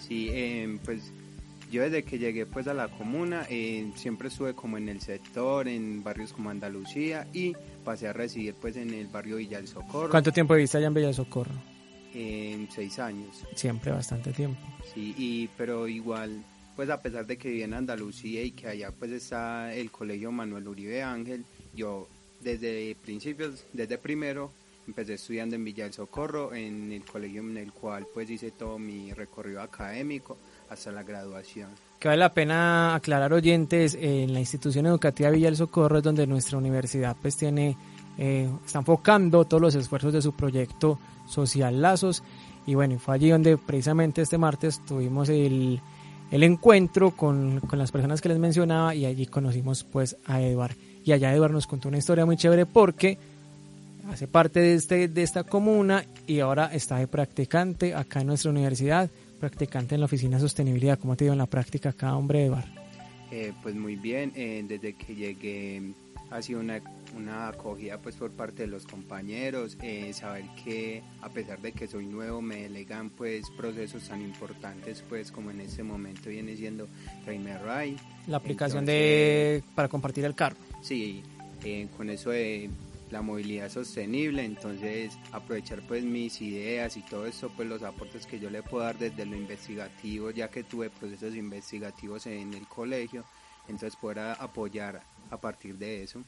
Sí, 0.00 0.28
eh, 0.32 0.78
pues 0.84 1.12
yo 1.70 1.82
desde 1.82 2.02
que 2.02 2.18
llegué 2.18 2.46
pues 2.46 2.66
a 2.66 2.74
la 2.74 2.88
comuna 2.88 3.46
eh, 3.48 3.92
siempre 3.94 4.28
estuve 4.28 4.54
como 4.54 4.76
en 4.76 4.88
el 4.88 5.00
sector, 5.00 5.68
en 5.68 6.02
barrios 6.02 6.32
como 6.32 6.50
Andalucía 6.50 7.28
y 7.32 7.54
pasé 7.84 8.08
a 8.08 8.12
residir 8.12 8.54
pues 8.54 8.76
en 8.76 8.92
el 8.92 9.06
barrio 9.06 9.36
Villa 9.36 9.58
del 9.58 9.68
Socorro. 9.68 10.10
¿Cuánto 10.10 10.32
tiempo 10.32 10.54
viviste 10.54 10.78
allá 10.78 10.88
en 10.88 10.94
Villa 10.94 11.06
del 11.06 11.14
Socorro? 11.14 11.69
En 12.14 12.70
seis 12.70 12.98
años. 12.98 13.44
Siempre 13.54 13.92
bastante 13.92 14.32
tiempo. 14.32 14.60
Sí, 14.94 15.14
y, 15.16 15.48
pero 15.56 15.86
igual, 15.88 16.42
pues 16.76 16.90
a 16.90 17.00
pesar 17.00 17.26
de 17.26 17.36
que 17.36 17.48
viví 17.48 17.62
en 17.62 17.74
Andalucía 17.74 18.42
y 18.42 18.52
que 18.52 18.68
allá 18.68 18.90
pues 18.90 19.10
está 19.12 19.74
el 19.74 19.90
colegio 19.90 20.32
Manuel 20.32 20.68
Uribe 20.68 21.02
Ángel, 21.02 21.44
yo 21.74 22.08
desde 22.40 22.96
principios, 23.02 23.64
desde 23.72 23.98
primero, 23.98 24.50
empecé 24.86 25.14
estudiando 25.14 25.56
en 25.56 25.64
Villa 25.64 25.84
del 25.84 25.92
Socorro, 25.92 26.54
en 26.54 26.92
el 26.92 27.04
colegio 27.04 27.40
en 27.42 27.56
el 27.56 27.72
cual 27.72 28.06
pues 28.12 28.28
hice 28.30 28.50
todo 28.50 28.78
mi 28.78 29.12
recorrido 29.12 29.62
académico 29.62 30.36
hasta 30.68 30.90
la 30.92 31.02
graduación. 31.02 31.70
Que 31.98 32.08
vale 32.08 32.20
la 32.20 32.32
pena 32.32 32.94
aclarar 32.94 33.32
oyentes, 33.32 33.94
en 33.94 34.32
la 34.32 34.40
institución 34.40 34.86
educativa 34.86 35.30
Villa 35.30 35.46
del 35.48 35.56
Socorro 35.56 35.98
es 35.98 36.04
donde 36.04 36.26
nuestra 36.26 36.58
universidad 36.58 37.16
pues 37.20 37.36
tiene, 37.36 37.76
eh, 38.18 38.48
está 38.64 38.80
enfocando 38.80 39.44
todos 39.44 39.60
los 39.60 39.74
esfuerzos 39.74 40.12
de 40.12 40.22
su 40.22 40.32
proyecto 40.32 40.98
Social 41.26 41.80
Lazos. 41.80 42.22
Y 42.66 42.74
bueno, 42.74 42.98
fue 42.98 43.14
allí 43.14 43.30
donde 43.30 43.56
precisamente 43.56 44.22
este 44.22 44.38
martes 44.38 44.84
tuvimos 44.84 45.28
el, 45.28 45.80
el 46.30 46.42
encuentro 46.42 47.12
con, 47.12 47.60
con, 47.60 47.78
las 47.78 47.90
personas 47.90 48.20
que 48.20 48.28
les 48.28 48.38
mencionaba 48.38 48.94
y 48.94 49.06
allí 49.06 49.26
conocimos 49.26 49.84
pues 49.84 50.16
a 50.26 50.40
Eduard. 50.40 50.76
Y 51.04 51.12
allá 51.12 51.34
Eduard 51.34 51.52
nos 51.52 51.66
contó 51.66 51.88
una 51.88 51.98
historia 51.98 52.26
muy 52.26 52.36
chévere 52.36 52.66
porque 52.66 53.18
hace 54.10 54.28
parte 54.28 54.60
de, 54.60 54.74
este, 54.74 55.08
de 55.08 55.22
esta 55.22 55.44
comuna 55.44 56.04
y 56.26 56.40
ahora 56.40 56.66
está 56.72 56.96
de 56.96 57.06
practicante 57.06 57.94
acá 57.94 58.20
en 58.20 58.26
nuestra 58.28 58.50
universidad, 58.50 59.10
practicante 59.38 59.94
en 59.94 60.00
la 60.00 60.06
oficina 60.06 60.36
de 60.36 60.42
sostenibilidad. 60.42 60.98
¿Cómo 60.98 61.16
te 61.16 61.24
dio 61.24 61.32
en 61.32 61.38
la 61.38 61.46
práctica 61.46 61.90
acá, 61.90 62.14
hombre, 62.16 62.46
Eduard? 62.46 62.66
Eh, 63.30 63.52
pues 63.62 63.74
muy 63.74 63.96
bien, 63.96 64.32
eh, 64.34 64.64
desde 64.68 64.94
que 64.94 65.14
llegué 65.14 65.92
ha 66.30 66.42
sido 66.42 66.60
una 66.60 66.80
una 67.16 67.48
acogida 67.48 67.98
pues 67.98 68.16
por 68.16 68.30
parte 68.30 68.62
de 68.62 68.68
los 68.68 68.86
compañeros, 68.86 69.76
eh, 69.82 70.12
saber 70.12 70.44
que 70.64 71.02
a 71.22 71.28
pesar 71.28 71.60
de 71.60 71.72
que 71.72 71.86
soy 71.86 72.06
nuevo 72.06 72.40
me 72.40 72.62
delegan 72.62 73.10
pues 73.10 73.50
procesos 73.50 74.08
tan 74.08 74.22
importantes 74.22 75.02
pues 75.08 75.30
como 75.30 75.50
en 75.50 75.60
este 75.60 75.82
momento 75.82 76.30
viene 76.30 76.56
siendo 76.56 76.88
Primer 77.24 77.60
Ray. 77.62 77.96
La 78.26 78.38
aplicación 78.38 78.84
de 78.84 79.62
para 79.74 79.88
compartir 79.88 80.24
el 80.24 80.34
carro. 80.34 80.56
Sí, 80.82 81.22
eh, 81.64 81.88
con 81.96 82.10
eso 82.10 82.30
de 82.30 82.70
la 83.10 83.22
movilidad 83.22 83.68
sostenible, 83.68 84.44
entonces 84.44 85.18
aprovechar 85.32 85.82
pues 85.82 86.04
mis 86.04 86.40
ideas 86.40 86.96
y 86.96 87.02
todo 87.02 87.26
esto, 87.26 87.50
pues 87.56 87.68
los 87.68 87.82
aportes 87.82 88.24
que 88.24 88.38
yo 88.38 88.50
le 88.50 88.62
puedo 88.62 88.84
dar 88.84 88.96
desde 88.98 89.26
lo 89.26 89.34
investigativo, 89.34 90.30
ya 90.30 90.48
que 90.48 90.62
tuve 90.62 90.90
procesos 90.90 91.34
investigativos 91.34 92.26
en 92.26 92.54
el 92.54 92.68
colegio, 92.68 93.24
entonces 93.66 93.96
poder 93.96 94.36
apoyar 94.38 95.02
a 95.30 95.40
partir 95.40 95.76
de 95.76 96.02
eso. 96.02 96.22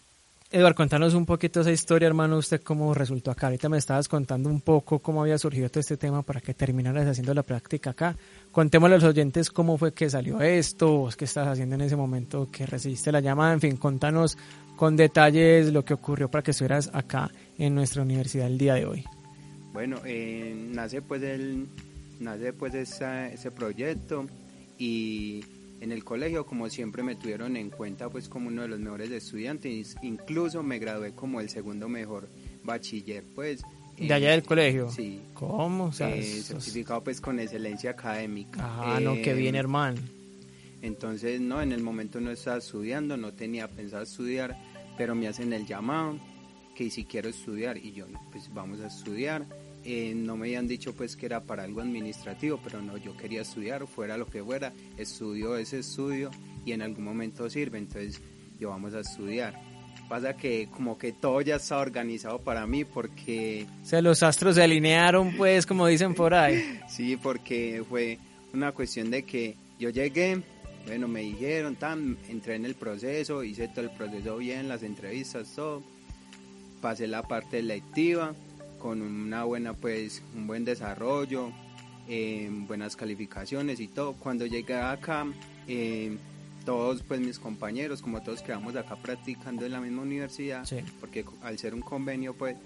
Eduardo, 0.53 0.75
contanos 0.75 1.15
un 1.15 1.25
poquito 1.25 1.63
esa 1.63 1.73
historia, 1.73 2.07
hermano, 2.07 2.37
usted 2.37 2.61
cómo 2.61 2.93
resultó 2.93 3.31
acá. 3.31 3.47
Ahorita 3.47 3.71
me 3.71 3.79
estabas 3.79 4.07
contando 4.07 4.51
un 4.51 4.61
poco 4.61 4.99
cómo 4.99 5.23
había 5.23 5.39
surgido 5.39 5.71
todo 5.71 5.81
este 5.81 5.97
tema 5.97 6.21
para 6.21 6.43
que 6.43 6.53
terminaras 6.53 7.07
haciendo 7.07 7.33
la 7.33 7.43
práctica 7.43 7.91
acá. 7.91 8.15
Contémosle 8.51 8.97
a 8.97 8.99
los 8.99 9.09
oyentes 9.09 9.51
cómo 9.51 9.79
fue 9.79 9.95
que 9.95 10.11
salió 10.11 10.43
esto, 10.43 10.99
vos 10.99 11.17
qué 11.17 11.25
estás 11.25 11.49
haciendo 11.49 11.77
en 11.77 11.81
ese 11.81 11.97
momento 11.97 12.51
que 12.53 12.67
recibiste 12.67 13.11
la 13.11 13.21
llamada, 13.21 13.55
en 13.55 13.61
fin, 13.63 13.77
contanos 13.79 14.37
con 14.77 14.95
detalles 14.95 15.73
lo 15.73 15.87
que 15.87 15.95
ocurrió 15.95 16.31
para 16.31 16.43
que 16.43 16.51
estuvieras 16.51 16.91
acá 16.93 17.31
en 17.57 17.75
nuestra 17.75 18.03
universidad 18.03 18.47
el 18.47 18.59
día 18.59 18.75
de 18.75 18.85
hoy. 18.85 19.05
Bueno, 19.73 20.03
eh, 20.05 20.55
nace 20.55 21.01
pues 21.01 21.23
el, 21.23 21.67
nace 22.21 22.53
pues 22.53 22.75
ese 22.75 23.51
proyecto 23.53 24.27
y 24.77 25.43
en 25.83 25.91
el 25.91 26.05
colegio, 26.05 26.47
como 26.47 26.71
siempre 26.71 27.03
me 27.03 27.17
tuvieron 27.17 27.57
en 27.57 27.69
cuenta 27.69 28.09
pues 28.09 28.29
como 28.29 28.47
uno 28.47 28.63
de 28.63 28.69
los 28.69 28.79
mejores 28.79 29.11
estudiantes, 29.11 29.97
incluso 30.01 30.63
me 30.63 30.79
gradué 30.79 31.13
como 31.13 31.41
el 31.41 31.51
segundo 31.51 31.89
mejor 31.89 32.29
bachiller 32.63 33.25
pues. 33.35 33.63
¿De 33.99 34.15
allá 34.15 34.31
del 34.31 34.45
colegio? 34.45 34.89
Sí. 34.91 35.21
¿Cómo? 35.35 35.87
O 35.87 35.93
sea, 35.93 36.15
eh, 36.15 36.23
certificado 36.23 37.03
pues 37.03 37.21
con 37.21 37.41
excelencia 37.41 37.91
académica. 37.91 38.61
Ah, 38.63 39.01
no, 39.03 39.15
qué 39.15 39.35
bien 39.35 39.57
em, 39.57 39.59
hermano. 39.59 40.01
Entonces, 40.83 41.41
no, 41.41 41.61
en 41.61 41.73
el 41.73 41.83
momento 41.83 42.21
no 42.21 42.31
estaba 42.31 42.59
estudiando, 42.59 43.17
no 43.17 43.33
tenía 43.33 43.69
pensado 43.69 44.05
estudiar, 44.05 44.57
pero 44.97 45.17
me 45.17 45.27
hacen 45.27 45.53
el 45.53 45.67
llamado 45.67 46.17
que 46.77 46.91
si 46.91 47.05
quiero 47.05 47.29
estudiar 47.29 47.77
y 47.77 47.93
yo 47.93 48.07
pues 48.31 48.53
vamos 48.55 48.81
a 48.81 48.87
estudiar 48.87 49.47
eh, 49.85 50.13
no 50.15 50.37
me 50.37 50.47
habían 50.47 50.69
dicho 50.69 50.95
pues 50.95 51.17
que 51.17 51.27
era 51.27 51.41
para 51.41 51.65
algo 51.65 51.81
administrativo, 51.81 52.61
pero 52.63 52.81
no, 52.81 52.97
yo 52.97 53.17
quería 53.17 53.43
estudiar, 53.43 53.87
fuera 53.87 54.17
lo 54.17 54.27
que 54.27 54.43
fuera, 54.43 54.73
estudio 54.97 55.57
ese 55.57 55.81
estudio 55.81 56.31
y 56.65 56.73
en 56.73 56.83
algún 56.83 57.05
momento 57.05 57.49
sirve, 57.51 57.79
entonces 57.79 58.21
yo 58.61 58.71
vamos 58.71 58.95
a 58.95 59.01
estudiar. 59.01 59.61
Pasa 60.09 60.37
que 60.37 60.69
como 60.71 60.99
que 60.99 61.13
todo 61.13 61.41
ya 61.41 61.57
está 61.57 61.79
organizado 61.79 62.39
para 62.39 62.67
mí 62.67 62.85
porque... 62.85 63.67
O 63.83 63.87
sea, 63.87 64.03
los 64.03 64.23
astros 64.23 64.57
se 64.57 64.63
alinearon 64.63 65.37
pues 65.37 65.67
como 65.67 65.87
dicen 65.87 66.15
por 66.15 66.35
ahí. 66.35 66.81
sí, 66.89 67.17
porque 67.17 67.83
fue 67.89 68.19
una 68.53 68.73
cuestión 68.73 69.11
de 69.11 69.25
que 69.25 69.57
yo 69.79 69.91
llegué, 69.91 70.41
bueno, 70.87 71.09
me 71.09 71.21
dijeron, 71.21 71.77
tan, 71.77 72.19
entré 72.29 72.57
en 72.57 72.67
el 72.67 72.75
proceso, 72.75 73.43
hice 73.43 73.69
todo 73.69 73.85
el 73.85 73.91
proceso 73.91 74.37
bien, 74.37 74.69
las 74.69 74.83
entrevistas, 74.83 75.53
todo 75.57 75.83
pasé 76.81 77.07
la 77.07 77.23
parte 77.23 77.61
electiva 77.61 78.35
con 78.83 79.01
una 79.01 79.45
buena, 79.45 79.75
pues, 79.75 80.25
un 80.35 80.49
buen 80.49 80.65
desarrollo, 80.65 81.53
eh, 82.09 82.51
buenas 82.51 82.97
calificaciones 82.97 83.79
y 83.79 83.87
todo. 83.87 84.15
Cuando 84.15 84.45
llegué 84.45 84.75
acá, 84.75 85.25
eh, 85.69 86.19
todos 86.65 87.03
pues 87.05 87.21
mis 87.21 87.39
compañeros, 87.39 88.03
como 88.03 88.23
todos 88.23 88.43
quedamos 88.43 88.75
acá 88.75 88.97
practicando 88.97 89.65
en 89.65 89.73
la 89.73 89.81
misma 89.81 90.03
universidad, 90.03 90.67
porque 90.99 91.25
al 91.43 91.59
ser 91.61 91.75
un 91.75 91.81
convenio 91.81 92.35
pues, 92.35 92.57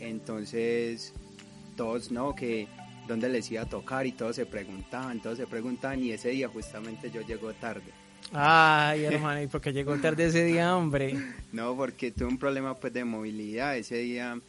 entonces 0.00 1.12
todos 1.76 2.10
no, 2.10 2.34
que 2.34 2.66
dónde 3.06 3.28
les 3.28 3.48
iba 3.52 3.62
a 3.62 3.68
tocar 3.68 4.06
y 4.06 4.12
todos 4.12 4.34
se 4.34 4.46
preguntaban, 4.46 5.20
todos 5.20 5.38
se 5.38 5.46
preguntaban 5.46 6.02
y 6.02 6.10
ese 6.10 6.30
día 6.30 6.48
justamente 6.48 7.12
yo 7.12 7.20
llego 7.22 7.52
tarde. 7.54 7.92
Ay, 8.32 9.04
hermano, 9.04 9.40
¿y 9.44 9.46
por 9.46 9.60
qué 9.60 9.72
llegó 9.72 9.96
tarde 9.98 10.26
ese 10.26 10.44
día, 10.44 10.76
hombre? 10.76 11.16
No, 11.52 11.76
porque 11.76 12.10
tuve 12.10 12.26
un 12.26 12.38
problema 12.38 12.74
pues 12.74 12.92
de 12.92 13.04
movilidad. 13.04 13.76
Ese 13.76 13.98
día 13.98 14.40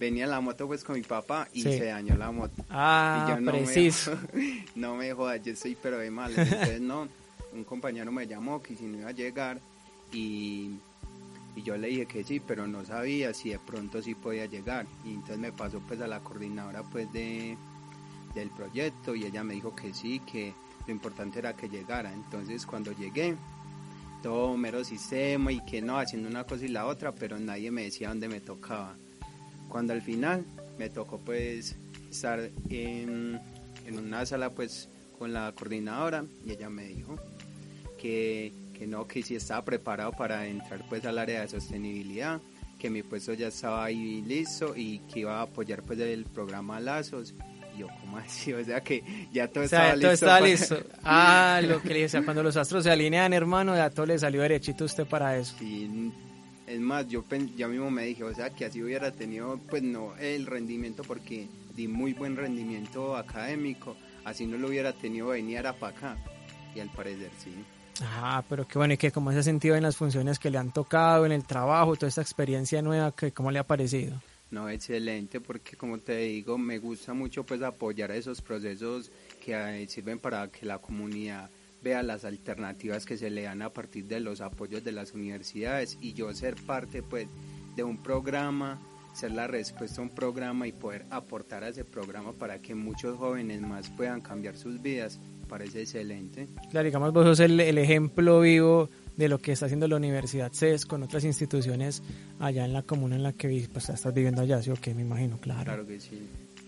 venía 0.00 0.26
la 0.26 0.40
moto 0.40 0.66
pues 0.66 0.82
con 0.82 0.96
mi 0.96 1.02
papá 1.02 1.46
y 1.52 1.62
se 1.62 1.84
dañó 1.84 2.16
la 2.16 2.32
moto. 2.32 2.64
Ah, 2.70 3.26
y 3.26 3.30
yo, 3.30 3.40
no 3.40 3.52
preciso. 3.52 4.18
Me, 4.32 4.64
no 4.74 4.96
me 4.96 5.12
jodas, 5.12 5.42
yo 5.44 5.52
estoy 5.52 5.76
pero 5.80 5.98
de 5.98 6.10
mal. 6.10 6.32
Entonces 6.36 6.80
no, 6.80 7.06
un 7.52 7.64
compañero 7.64 8.10
me 8.10 8.26
llamó 8.26 8.62
que 8.62 8.74
si 8.74 8.84
no 8.84 8.98
iba 8.98 9.10
a 9.10 9.12
llegar 9.12 9.60
y, 10.10 10.70
y 11.54 11.62
yo 11.62 11.76
le 11.76 11.88
dije 11.88 12.06
que 12.06 12.24
sí, 12.24 12.40
pero 12.40 12.66
no 12.66 12.84
sabía 12.84 13.34
si 13.34 13.50
de 13.50 13.58
pronto 13.58 14.00
sí 14.00 14.14
podía 14.14 14.46
llegar. 14.46 14.86
Y 15.04 15.10
entonces 15.10 15.38
me 15.38 15.52
pasó 15.52 15.80
pues 15.80 16.00
a 16.00 16.06
la 16.06 16.20
coordinadora 16.20 16.82
pues 16.82 17.12
de 17.12 17.56
del 18.34 18.48
proyecto 18.50 19.14
y 19.14 19.24
ella 19.24 19.42
me 19.42 19.54
dijo 19.54 19.74
que 19.74 19.92
sí, 19.92 20.20
que 20.20 20.54
lo 20.86 20.92
importante 20.92 21.40
era 21.40 21.54
que 21.54 21.68
llegara. 21.68 22.10
Entonces 22.12 22.64
cuando 22.64 22.92
llegué, 22.92 23.36
todo 24.22 24.56
mero 24.56 24.82
sistema 24.82 25.52
y 25.52 25.62
que 25.66 25.82
no, 25.82 25.98
haciendo 25.98 26.28
una 26.28 26.44
cosa 26.44 26.64
y 26.64 26.68
la 26.68 26.86
otra, 26.86 27.12
pero 27.12 27.38
nadie 27.38 27.70
me 27.70 27.82
decía 27.82 28.08
dónde 28.08 28.28
me 28.28 28.40
tocaba. 28.40 28.96
Cuando 29.70 29.92
al 29.92 30.02
final 30.02 30.44
me 30.78 30.90
tocó 30.90 31.18
pues 31.18 31.76
estar 32.10 32.50
en, 32.68 33.40
en 33.86 33.98
una 33.98 34.26
sala 34.26 34.50
pues 34.50 34.88
con 35.18 35.32
la 35.32 35.52
coordinadora 35.52 36.24
y 36.44 36.52
ella 36.52 36.68
me 36.68 36.84
dijo 36.84 37.16
que, 37.98 38.52
que 38.76 38.86
no, 38.86 39.06
que 39.06 39.22
si 39.22 39.36
estaba 39.36 39.64
preparado 39.64 40.12
para 40.12 40.46
entrar 40.46 40.86
pues 40.88 41.04
al 41.04 41.18
área 41.18 41.40
de 41.40 41.48
sostenibilidad, 41.48 42.40
que 42.78 42.90
mi 42.90 43.02
puesto 43.02 43.32
ya 43.34 43.48
estaba 43.48 43.84
ahí 43.84 44.22
listo 44.22 44.74
y 44.76 44.98
que 45.12 45.20
iba 45.20 45.38
a 45.38 45.42
apoyar 45.42 45.82
pues 45.82 45.98
el 46.00 46.24
programa 46.24 46.80
Lazos 46.80 47.34
yo, 47.80 47.86
¿cómo 48.00 48.18
así? 48.18 48.52
O 48.60 48.64
sea 48.64 48.80
que 48.80 49.02
ya 49.32 49.48
todo 49.48 49.64
estaba 49.64 49.94
listo. 49.94 50.00
Todo 50.02 50.12
estaba 50.12 50.40
listo. 50.40 50.76
Ah, 51.02 51.60
lo 51.62 51.80
que 51.80 51.94
le 51.94 52.00
decía, 52.00 52.22
cuando 52.24 52.42
los 52.42 52.56
astros 52.56 52.84
se 52.84 52.90
alinean, 52.90 53.32
hermano, 53.32 53.74
ya 53.74 53.90
todo 53.90 54.06
le 54.06 54.18
salió 54.18 54.42
derechito 54.42 54.84
a 54.84 54.86
usted 54.86 55.06
para 55.06 55.36
eso. 55.36 55.54
Sí, 55.58 56.12
es 56.70 56.80
más, 56.80 57.08
yo 57.08 57.24
ya 57.56 57.66
mismo 57.66 57.90
me 57.90 58.04
dije, 58.04 58.22
o 58.22 58.32
sea, 58.32 58.50
que 58.50 58.64
así 58.64 58.82
hubiera 58.82 59.10
tenido, 59.10 59.58
pues 59.68 59.82
no, 59.82 60.16
el 60.18 60.46
rendimiento, 60.46 61.02
porque 61.02 61.48
di 61.74 61.88
muy 61.88 62.12
buen 62.12 62.36
rendimiento 62.36 63.16
académico, 63.16 63.96
así 64.24 64.46
no 64.46 64.56
lo 64.56 64.68
hubiera 64.68 64.92
tenido, 64.92 65.28
venir 65.28 65.62
para 65.80 65.96
acá. 65.96 66.16
Y 66.74 66.80
al 66.80 66.88
parecer 66.90 67.30
sí. 67.42 67.52
Ah, 68.02 68.44
pero 68.48 68.66
qué 68.66 68.78
bueno, 68.78 68.94
y 68.94 68.96
que 68.96 69.10
cómo 69.10 69.32
se 69.32 69.38
ha 69.38 69.42
sentido 69.42 69.74
en 69.74 69.82
las 69.82 69.96
funciones 69.96 70.38
que 70.38 70.50
le 70.50 70.58
han 70.58 70.72
tocado, 70.72 71.26
en 71.26 71.32
el 71.32 71.44
trabajo, 71.44 71.96
toda 71.96 72.08
esta 72.08 72.22
experiencia 72.22 72.80
nueva, 72.82 73.12
que 73.12 73.32
¿cómo 73.32 73.50
le 73.50 73.58
ha 73.58 73.66
parecido? 73.66 74.20
No, 74.52 74.68
excelente, 74.68 75.40
porque 75.40 75.76
como 75.76 75.98
te 75.98 76.16
digo, 76.18 76.56
me 76.56 76.78
gusta 76.78 77.14
mucho 77.14 77.44
pues 77.44 77.62
apoyar 77.62 78.10
esos 78.12 78.40
procesos 78.40 79.10
que 79.44 79.54
eh, 79.54 79.88
sirven 79.88 80.18
para 80.18 80.48
que 80.48 80.66
la 80.66 80.78
comunidad 80.78 81.50
vea 81.82 82.02
las 82.02 82.24
alternativas 82.24 83.06
que 83.06 83.16
se 83.16 83.30
le 83.30 83.42
dan 83.42 83.62
a 83.62 83.72
partir 83.72 84.06
de 84.06 84.20
los 84.20 84.40
apoyos 84.40 84.84
de 84.84 84.92
las 84.92 85.12
universidades 85.12 85.98
y 86.00 86.12
yo 86.12 86.32
ser 86.34 86.56
parte 86.56 87.02
pues 87.02 87.28
de 87.76 87.82
un 87.82 88.02
programa, 88.02 88.80
ser 89.14 89.32
la 89.32 89.46
respuesta 89.46 90.00
a 90.00 90.04
un 90.04 90.10
programa 90.10 90.66
y 90.66 90.72
poder 90.72 91.06
aportar 91.10 91.64
a 91.64 91.68
ese 91.68 91.84
programa 91.84 92.32
para 92.32 92.60
que 92.60 92.74
muchos 92.74 93.16
jóvenes 93.18 93.60
más 93.60 93.88
puedan 93.90 94.20
cambiar 94.20 94.56
sus 94.56 94.80
vidas, 94.82 95.18
parece 95.48 95.82
excelente. 95.82 96.48
Claro, 96.70 96.84
digamos 96.84 97.12
vos 97.12 97.24
sos 97.24 97.40
el, 97.40 97.58
el 97.60 97.78
ejemplo 97.78 98.40
vivo 98.40 98.88
de 99.16 99.28
lo 99.28 99.38
que 99.38 99.52
está 99.52 99.66
haciendo 99.66 99.86
la 99.86 99.96
Universidad 99.96 100.50
CES 100.52 100.86
con 100.86 101.02
otras 101.02 101.24
instituciones 101.24 102.02
allá 102.38 102.64
en 102.64 102.72
la 102.72 102.82
comuna 102.82 103.16
en 103.16 103.22
la 103.22 103.32
que 103.32 103.68
pues, 103.72 103.88
estás 103.90 104.14
viviendo 104.14 104.42
allá, 104.42 104.62
¿sí 104.62 104.70
o 104.70 104.74
qué? 104.74 104.94
Me 104.94 105.02
imagino, 105.02 105.38
claro. 105.38 105.64
Claro 105.64 105.86
que 105.86 106.00
sí. 106.00 106.26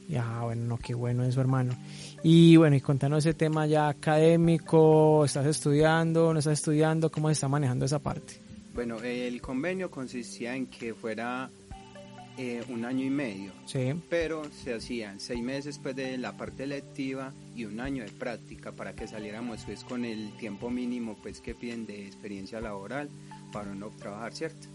Ya, 0.08 0.40
bueno, 0.42 0.64
no, 0.66 0.78
qué 0.78 0.94
bueno 0.94 1.24
eso, 1.24 1.40
hermano. 1.40 1.74
Y 2.22 2.56
bueno, 2.56 2.76
y 2.76 2.80
contanos 2.80 3.24
ese 3.24 3.34
tema 3.34 3.66
ya 3.66 3.88
académico, 3.88 5.24
¿estás 5.24 5.46
estudiando, 5.46 6.32
no 6.32 6.38
estás 6.38 6.54
estudiando? 6.54 7.10
¿Cómo 7.10 7.28
se 7.28 7.32
está 7.32 7.48
manejando 7.48 7.84
esa 7.84 7.98
parte? 7.98 8.34
Bueno, 8.74 8.98
el 9.02 9.40
convenio 9.40 9.90
consistía 9.90 10.54
en 10.56 10.66
que 10.66 10.94
fuera 10.94 11.50
eh, 12.38 12.62
un 12.70 12.84
año 12.86 13.04
y 13.04 13.10
medio. 13.10 13.52
Sí. 13.66 13.92
Pero 14.08 14.44
se 14.50 14.72
hacían 14.72 15.20
seis 15.20 15.42
meses 15.42 15.66
después 15.66 15.94
de 15.94 16.16
la 16.16 16.36
parte 16.36 16.64
electiva 16.64 17.32
y 17.54 17.66
un 17.66 17.78
año 17.78 18.04
de 18.04 18.10
práctica 18.10 18.72
para 18.72 18.94
que 18.94 19.06
saliéramos 19.06 19.64
pues 19.66 19.84
con 19.84 20.06
el 20.06 20.32
tiempo 20.38 20.70
mínimo 20.70 21.16
pues 21.22 21.40
que 21.40 21.54
piden 21.54 21.84
de 21.84 22.06
experiencia 22.06 22.60
laboral 22.60 23.10
para 23.52 23.74
no 23.74 23.90
trabajar, 23.90 24.32
¿cierto? 24.32 24.66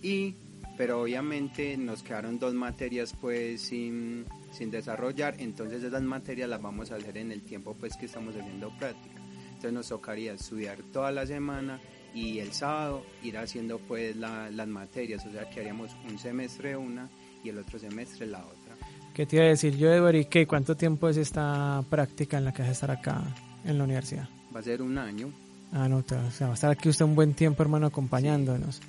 Y, 0.00 0.36
pero 0.80 1.02
obviamente 1.02 1.76
nos 1.76 2.02
quedaron 2.02 2.38
dos 2.38 2.54
materias 2.54 3.14
pues 3.20 3.60
sin, 3.60 4.24
sin 4.50 4.70
desarrollar, 4.70 5.34
entonces 5.38 5.82
esas 5.82 6.00
materias 6.00 6.48
las 6.48 6.62
vamos 6.62 6.90
a 6.90 6.94
hacer 6.94 7.18
en 7.18 7.32
el 7.32 7.42
tiempo 7.42 7.76
pues 7.78 7.98
que 7.98 8.06
estamos 8.06 8.34
haciendo 8.34 8.70
práctica. 8.78 9.20
Entonces 9.48 9.74
nos 9.74 9.88
tocaría 9.90 10.32
estudiar 10.32 10.78
toda 10.90 11.12
la 11.12 11.26
semana 11.26 11.78
y 12.14 12.38
el 12.38 12.52
sábado 12.52 13.04
ir 13.22 13.36
haciendo 13.36 13.78
pues 13.78 14.16
las 14.16 14.68
materias, 14.68 15.26
o 15.26 15.30
sea 15.30 15.50
que 15.50 15.60
haríamos 15.60 15.94
un 16.08 16.18
semestre 16.18 16.78
una 16.78 17.10
y 17.44 17.50
el 17.50 17.58
otro 17.58 17.78
semestre 17.78 18.26
la 18.26 18.38
otra. 18.38 18.74
¿Qué 19.12 19.26
te 19.26 19.36
iba 19.36 19.44
a 19.44 19.48
decir 19.48 19.76
yo, 19.76 19.92
Edward? 19.92 20.14
¿Y 20.14 20.24
qué, 20.24 20.46
cuánto 20.46 20.78
tiempo 20.78 21.10
es 21.10 21.18
esta 21.18 21.84
práctica 21.90 22.38
en 22.38 22.46
la 22.46 22.54
que 22.54 22.62
vas 22.62 22.70
a 22.70 22.72
estar 22.72 22.90
acá 22.90 23.22
en 23.66 23.76
la 23.76 23.84
universidad? 23.84 24.30
Va 24.56 24.60
a 24.60 24.62
ser 24.62 24.80
un 24.80 24.96
año. 24.96 25.30
Ah, 25.72 25.90
no, 25.90 25.98
o 25.98 26.30
sea, 26.30 26.46
va 26.46 26.52
a 26.52 26.54
estar 26.54 26.70
aquí 26.70 26.88
usted 26.88 27.04
un 27.04 27.14
buen 27.14 27.34
tiempo, 27.34 27.62
hermano, 27.62 27.86
acompañándonos. 27.86 28.76
sí, 28.76 28.82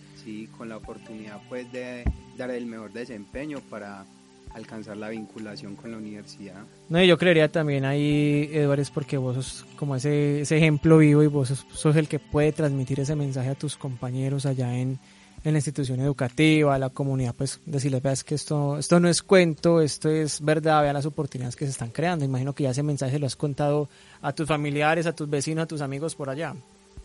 con 0.58 0.70
la 0.70 0.78
oportunidad 0.78 1.42
pues 1.50 1.72
de 1.72 2.04
dar 2.38 2.52
el 2.52 2.66
mejor 2.66 2.92
desempeño 2.94 3.60
para 3.70 4.06
alcanzar 4.54 4.98
la 4.98 5.10
vinculación 5.10 5.76
con 5.76 5.92
la 5.92 5.98
universidad. 5.98 6.64
No, 6.90 7.02
y 7.02 7.08
yo 7.08 7.18
creería 7.18 7.50
también 7.50 7.86
ahí, 7.86 8.50
Eduardo, 8.52 8.82
es 8.82 8.90
porque 8.90 9.18
vos 9.18 9.36
sos 9.36 9.66
como 9.78 9.96
ese, 9.96 10.42
ese 10.42 10.58
ejemplo 10.58 10.98
vivo 10.98 11.24
y 11.24 11.28
vos 11.28 11.66
sos, 11.74 11.96
el 11.96 12.08
que 12.08 12.20
puede 12.20 12.52
transmitir 12.52 13.00
ese 13.00 13.16
mensaje 13.16 13.50
a 13.50 13.56
tus 13.56 13.78
compañeros 13.78 14.46
allá 14.46 14.78
en, 14.78 15.00
en 15.44 15.54
la 15.54 15.58
institución 15.58 16.00
educativa, 16.02 16.76
a 16.76 16.80
la 16.80 16.90
comunidad, 16.90 17.34
pues 17.36 17.62
decirles, 17.66 18.02
veas 18.02 18.24
que 18.24 18.36
esto, 18.36 18.78
esto 18.78 19.00
no 19.00 19.08
es 19.08 19.22
cuento, 19.22 19.82
esto 19.82 20.10
es 20.10 20.42
verdad, 20.42 20.82
vean 20.82 20.96
las 20.96 21.06
oportunidades 21.06 21.56
que 21.56 21.66
se 21.66 21.72
están 21.72 21.92
creando. 21.92 22.26
Imagino 22.26 22.54
que 22.54 22.64
ya 22.64 22.72
ese 22.72 22.84
mensaje 22.84 23.20
lo 23.20 23.28
has 23.28 23.36
contado 23.36 23.90
a 24.22 24.34
tus 24.34 24.48
familiares, 24.48 25.06
a 25.06 25.16
tus 25.16 25.30
vecinos, 25.30 25.64
a 25.64 25.68
tus 25.68 25.82
amigos 25.82 26.16
por 26.16 26.30
allá. 26.30 26.54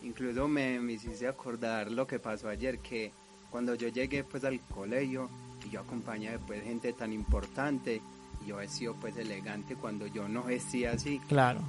Incluso 0.07 0.47
me, 0.47 0.79
me 0.79 0.93
hiciste 0.93 1.27
acordar 1.27 1.91
lo 1.91 2.07
que 2.07 2.17
pasó 2.17 2.47
ayer, 2.47 2.79
que 2.79 3.11
cuando 3.49 3.75
yo 3.75 3.89
llegué 3.89 4.23
pues 4.23 4.45
al 4.45 4.61
colegio, 4.61 5.29
y 5.65 5.69
yo 5.69 5.81
acompañé 5.81 6.31
después 6.31 6.63
gente 6.63 6.93
tan 6.93 7.11
importante, 7.11 8.01
yo 8.45 8.61
he 8.61 8.69
sido 8.69 8.95
pues 8.95 9.17
elegante 9.17 9.75
cuando 9.75 10.07
yo 10.07 10.29
no 10.29 10.43
vestía 10.43 10.93
así. 10.93 11.19
Claro. 11.27 11.59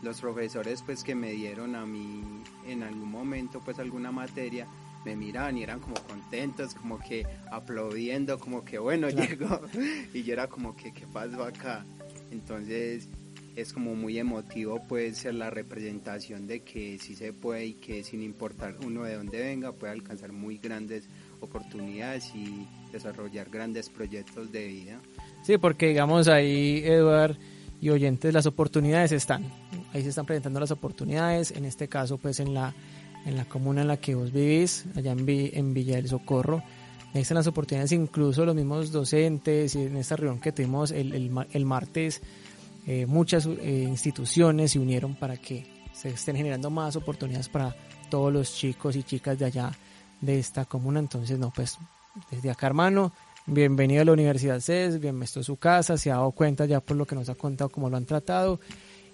Los 0.00 0.20
profesores 0.20 0.80
pues 0.82 1.02
que 1.02 1.16
me 1.16 1.32
dieron 1.32 1.74
a 1.74 1.84
mí 1.84 2.22
en 2.68 2.84
algún 2.84 3.10
momento 3.10 3.60
pues 3.64 3.80
alguna 3.80 4.12
materia, 4.12 4.68
me 5.04 5.16
miraban 5.16 5.58
y 5.58 5.64
eran 5.64 5.80
como 5.80 5.96
contentos, 6.06 6.74
como 6.74 7.00
que 7.00 7.26
aplaudiendo, 7.50 8.38
como 8.38 8.64
que 8.64 8.78
bueno, 8.78 9.08
llegó. 9.10 9.60
Y 10.14 10.22
yo 10.22 10.34
era 10.34 10.46
como 10.46 10.76
que, 10.76 10.92
¿qué 10.92 11.08
pasó 11.08 11.42
acá? 11.42 11.84
Entonces 12.30 13.08
es 13.56 13.72
como 13.72 13.94
muy 13.94 14.18
emotivo 14.18 14.82
pues 14.88 15.24
la 15.26 15.50
representación 15.50 16.46
de 16.46 16.60
que 16.60 16.98
sí 16.98 17.14
se 17.14 17.32
puede 17.32 17.66
y 17.66 17.74
que 17.74 18.02
sin 18.02 18.22
importar 18.22 18.76
uno 18.84 19.04
de 19.04 19.14
dónde 19.14 19.40
venga 19.40 19.72
puede 19.72 19.92
alcanzar 19.92 20.32
muy 20.32 20.58
grandes 20.58 21.04
oportunidades 21.40 22.32
y 22.34 22.66
desarrollar 22.92 23.50
grandes 23.50 23.88
proyectos 23.88 24.52
de 24.52 24.66
vida. 24.66 25.00
Sí, 25.42 25.58
porque 25.58 25.88
digamos 25.88 26.28
ahí, 26.28 26.82
Eduard 26.84 27.36
y 27.80 27.90
oyentes, 27.90 28.32
las 28.32 28.46
oportunidades 28.46 29.12
están. 29.12 29.44
Ahí 29.92 30.02
se 30.02 30.10
están 30.10 30.24
presentando 30.24 30.60
las 30.60 30.70
oportunidades, 30.70 31.50
en 31.50 31.64
este 31.64 31.88
caso 31.88 32.16
pues 32.16 32.40
en 32.40 32.54
la, 32.54 32.74
en 33.26 33.36
la 33.36 33.44
comuna 33.44 33.82
en 33.82 33.88
la 33.88 33.96
que 33.96 34.14
vos 34.14 34.32
vivís, 34.32 34.86
allá 34.94 35.12
en, 35.12 35.28
en 35.28 35.74
Villa 35.74 35.96
del 35.96 36.08
Socorro. 36.08 36.62
Ahí 37.14 37.20
están 37.20 37.34
las 37.34 37.46
oportunidades, 37.46 37.92
incluso 37.92 38.46
los 38.46 38.54
mismos 38.54 38.90
docentes, 38.90 39.74
en 39.74 39.96
esta 39.96 40.16
reunión 40.16 40.40
que 40.40 40.52
tuvimos 40.52 40.92
el, 40.92 41.12
el, 41.12 41.30
el 41.52 41.64
martes, 41.66 42.22
eh, 42.86 43.06
muchas 43.06 43.46
eh, 43.46 43.86
instituciones 43.88 44.72
se 44.72 44.78
unieron 44.78 45.14
para 45.14 45.36
que 45.36 45.66
se 45.92 46.10
estén 46.10 46.36
generando 46.36 46.70
más 46.70 46.96
oportunidades 46.96 47.48
para 47.48 47.76
todos 48.10 48.32
los 48.32 48.54
chicos 48.54 48.96
y 48.96 49.02
chicas 49.02 49.38
de 49.38 49.44
allá 49.44 49.72
de 50.20 50.38
esta 50.38 50.64
comuna. 50.64 50.98
Entonces, 50.98 51.38
no, 51.38 51.52
pues 51.54 51.78
desde 52.30 52.50
acá, 52.50 52.66
hermano, 52.66 53.12
bienvenido 53.46 54.02
a 54.02 54.04
la 54.04 54.12
Universidad 54.12 54.60
CES, 54.60 55.00
bienvenido 55.00 55.40
a 55.40 55.44
su 55.44 55.56
casa, 55.56 55.96
se 55.96 56.10
ha 56.10 56.16
dado 56.16 56.32
cuenta 56.32 56.66
ya 56.66 56.80
por 56.80 56.96
lo 56.96 57.06
que 57.06 57.14
nos 57.14 57.28
ha 57.28 57.34
contado 57.34 57.70
cómo 57.70 57.88
lo 57.88 57.96
han 57.96 58.06
tratado. 58.06 58.60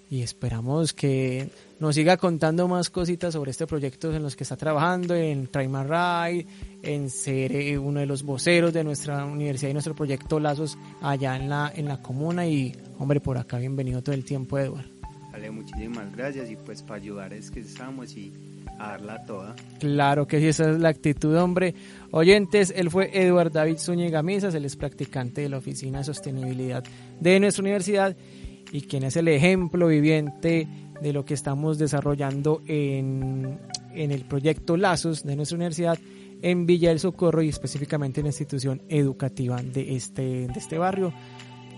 Y 0.09 0.23
esperamos 0.23 0.93
que 0.93 1.49
nos 1.79 1.95
siga 1.95 2.17
contando 2.17 2.67
más 2.67 2.89
cositas 2.89 3.33
sobre 3.33 3.51
este 3.51 3.67
proyecto 3.67 4.13
en 4.13 4.23
los 4.23 4.35
que 4.35 4.43
está 4.43 4.57
trabajando, 4.57 5.15
en 5.15 5.47
Traima 5.47 5.83
Ride, 5.83 6.47
en 6.81 7.09
ser 7.09 7.55
eh, 7.55 7.77
uno 7.77 7.99
de 7.99 8.07
los 8.07 8.23
voceros 8.23 8.73
de 8.73 8.83
nuestra 8.83 9.23
universidad 9.25 9.69
y 9.69 9.73
nuestro 9.73 9.95
proyecto 9.95 10.39
Lazos 10.39 10.77
allá 11.01 11.35
en 11.35 11.49
la, 11.49 11.71
en 11.75 11.85
la 11.85 12.01
comuna 12.01 12.47
y 12.47 12.75
hombre, 12.97 13.19
por 13.19 13.37
acá 13.37 13.59
bienvenido 13.59 14.01
todo 14.01 14.15
el 14.15 14.25
tiempo, 14.25 14.57
Eduardo. 14.57 14.89
Vale, 15.31 15.51
muchísimas 15.51 16.11
gracias 16.15 16.49
y 16.49 16.55
pues 16.55 16.81
para 16.81 16.95
ayudar 16.95 17.33
es 17.33 17.51
que 17.51 17.59
estamos 17.59 18.15
y 18.17 18.33
a 18.79 18.89
darla 18.89 19.25
toda. 19.25 19.55
Claro 19.79 20.25
que 20.25 20.39
sí, 20.39 20.47
esa 20.47 20.71
es 20.71 20.79
la 20.79 20.89
actitud, 20.89 21.35
hombre. 21.37 21.75
Oyentes, 22.11 22.73
él 22.75 22.89
fue 22.89 23.11
Eduardo 23.13 23.59
David 23.59 23.77
Zúñiga 23.77 24.23
Misas, 24.23 24.55
él 24.55 24.65
es 24.65 24.75
practicante 24.75 25.41
de 25.41 25.49
la 25.49 25.57
Oficina 25.57 25.99
de 25.99 26.05
Sostenibilidad 26.05 26.83
de 27.19 27.39
nuestra 27.39 27.61
universidad 27.61 28.15
y 28.71 28.81
quien 28.81 29.03
es 29.03 29.15
el 29.15 29.27
ejemplo 29.27 29.87
viviente 29.87 30.67
de 31.01 31.13
lo 31.13 31.25
que 31.25 31.33
estamos 31.33 31.77
desarrollando 31.77 32.61
en, 32.67 33.59
en 33.93 34.11
el 34.11 34.25
proyecto 34.25 34.77
Lazos 34.77 35.23
de 35.23 35.35
nuestra 35.35 35.55
universidad 35.55 35.97
en 36.41 36.65
Villa 36.65 36.89
del 36.89 36.99
Socorro 36.99 37.41
y 37.41 37.49
específicamente 37.49 38.21
en 38.21 38.25
la 38.25 38.29
institución 38.29 38.81
educativa 38.89 39.61
de 39.61 39.95
este, 39.95 40.47
de 40.47 40.53
este 40.55 40.77
barrio. 40.77 41.13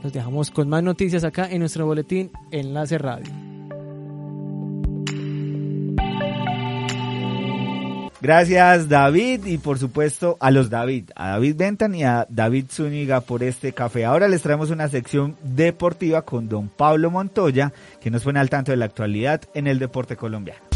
Nos 0.04 0.13
dejamos 0.13 0.51
con 0.51 0.67
más 0.69 0.84
noticias 0.84 1.23
acá 1.23 1.49
en 1.49 1.60
nuestro 1.60 1.86
boletín 1.86 2.32
Enlace 2.51 2.97
Radio. 2.97 3.51
Gracias 8.22 8.88
David 8.88 9.46
y 9.46 9.58
por 9.58 9.80
supuesto 9.80 10.38
a 10.40 10.52
los 10.52 10.70
David, 10.70 11.10
a 11.16 11.30
David 11.30 11.56
Bentan 11.56 11.96
y 11.96 12.04
a 12.04 12.28
David 12.30 12.66
Zúñiga 12.70 13.22
por 13.22 13.42
este 13.42 13.74
café. 13.74 14.06
Ahora 14.06 14.28
les 14.28 14.44
traemos 14.44 14.70
una 14.70 14.88
sección 14.90 15.36
deportiva 15.42 16.22
con 16.22 16.48
don 16.48 16.70
Pablo 16.70 17.10
Montoya 17.10 17.74
que 18.00 18.12
nos 18.12 18.24
pone 18.24 18.40
al 18.40 18.50
tanto 18.50 18.72
de 18.72 18.78
la 18.78 18.86
actualidad 18.86 19.42
en 19.56 19.66
el 19.66 19.80
deporte 19.80 20.16
colombiano. 20.16 20.71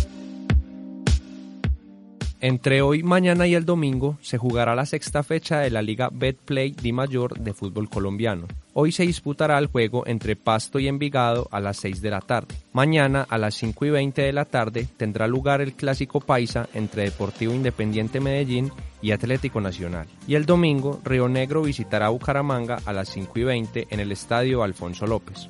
Entre 2.48 2.84
hoy, 2.84 3.02
mañana 3.02 3.48
y 3.48 3.56
el 3.56 3.66
domingo 3.66 4.20
se 4.22 4.38
jugará 4.38 4.76
la 4.76 4.86
sexta 4.86 5.24
fecha 5.24 5.62
de 5.62 5.72
la 5.72 5.82
Liga 5.82 6.12
Betplay 6.14 6.74
Di 6.80 6.92
Mayor 6.92 7.40
de 7.40 7.56
fútbol 7.56 7.90
colombiano. 7.90 8.46
Hoy 8.74 8.92
se 8.92 9.02
disputará 9.02 9.58
el 9.58 9.66
juego 9.66 10.06
entre 10.06 10.36
Pasto 10.36 10.78
y 10.78 10.88
Envigado 10.88 11.48
a 11.50 11.60
las 11.60 11.78
6 11.78 12.04
de 12.04 12.12
la 12.12 12.22
tarde. 12.22 12.54
Mañana 12.72 13.26
a 13.28 13.40
las 13.40 13.56
5 13.56 13.88
y 13.88 13.90
20 13.90 14.22
de 14.22 14.32
la 14.32 14.46
tarde 14.46 14.88
tendrá 14.96 15.26
lugar 15.26 15.60
el 15.60 15.74
clásico 15.74 16.20
paisa 16.20 16.70
entre 16.76 17.06
Deportivo 17.06 17.52
Independiente 17.52 18.20
Medellín 18.20 18.72
y 19.02 19.10
Atlético 19.10 19.60
Nacional. 19.60 20.06
Y 20.28 20.36
el 20.36 20.46
domingo, 20.46 21.02
Río 21.04 21.28
Negro 21.28 21.64
visitará 21.64 22.10
Bucaramanga 22.10 22.78
a 22.86 22.94
las 22.94 23.10
5 23.10 23.40
y 23.40 23.44
20 23.44 23.88
en 23.90 24.00
el 24.00 24.12
estadio 24.12 24.62
Alfonso 24.62 25.08
López. 25.08 25.48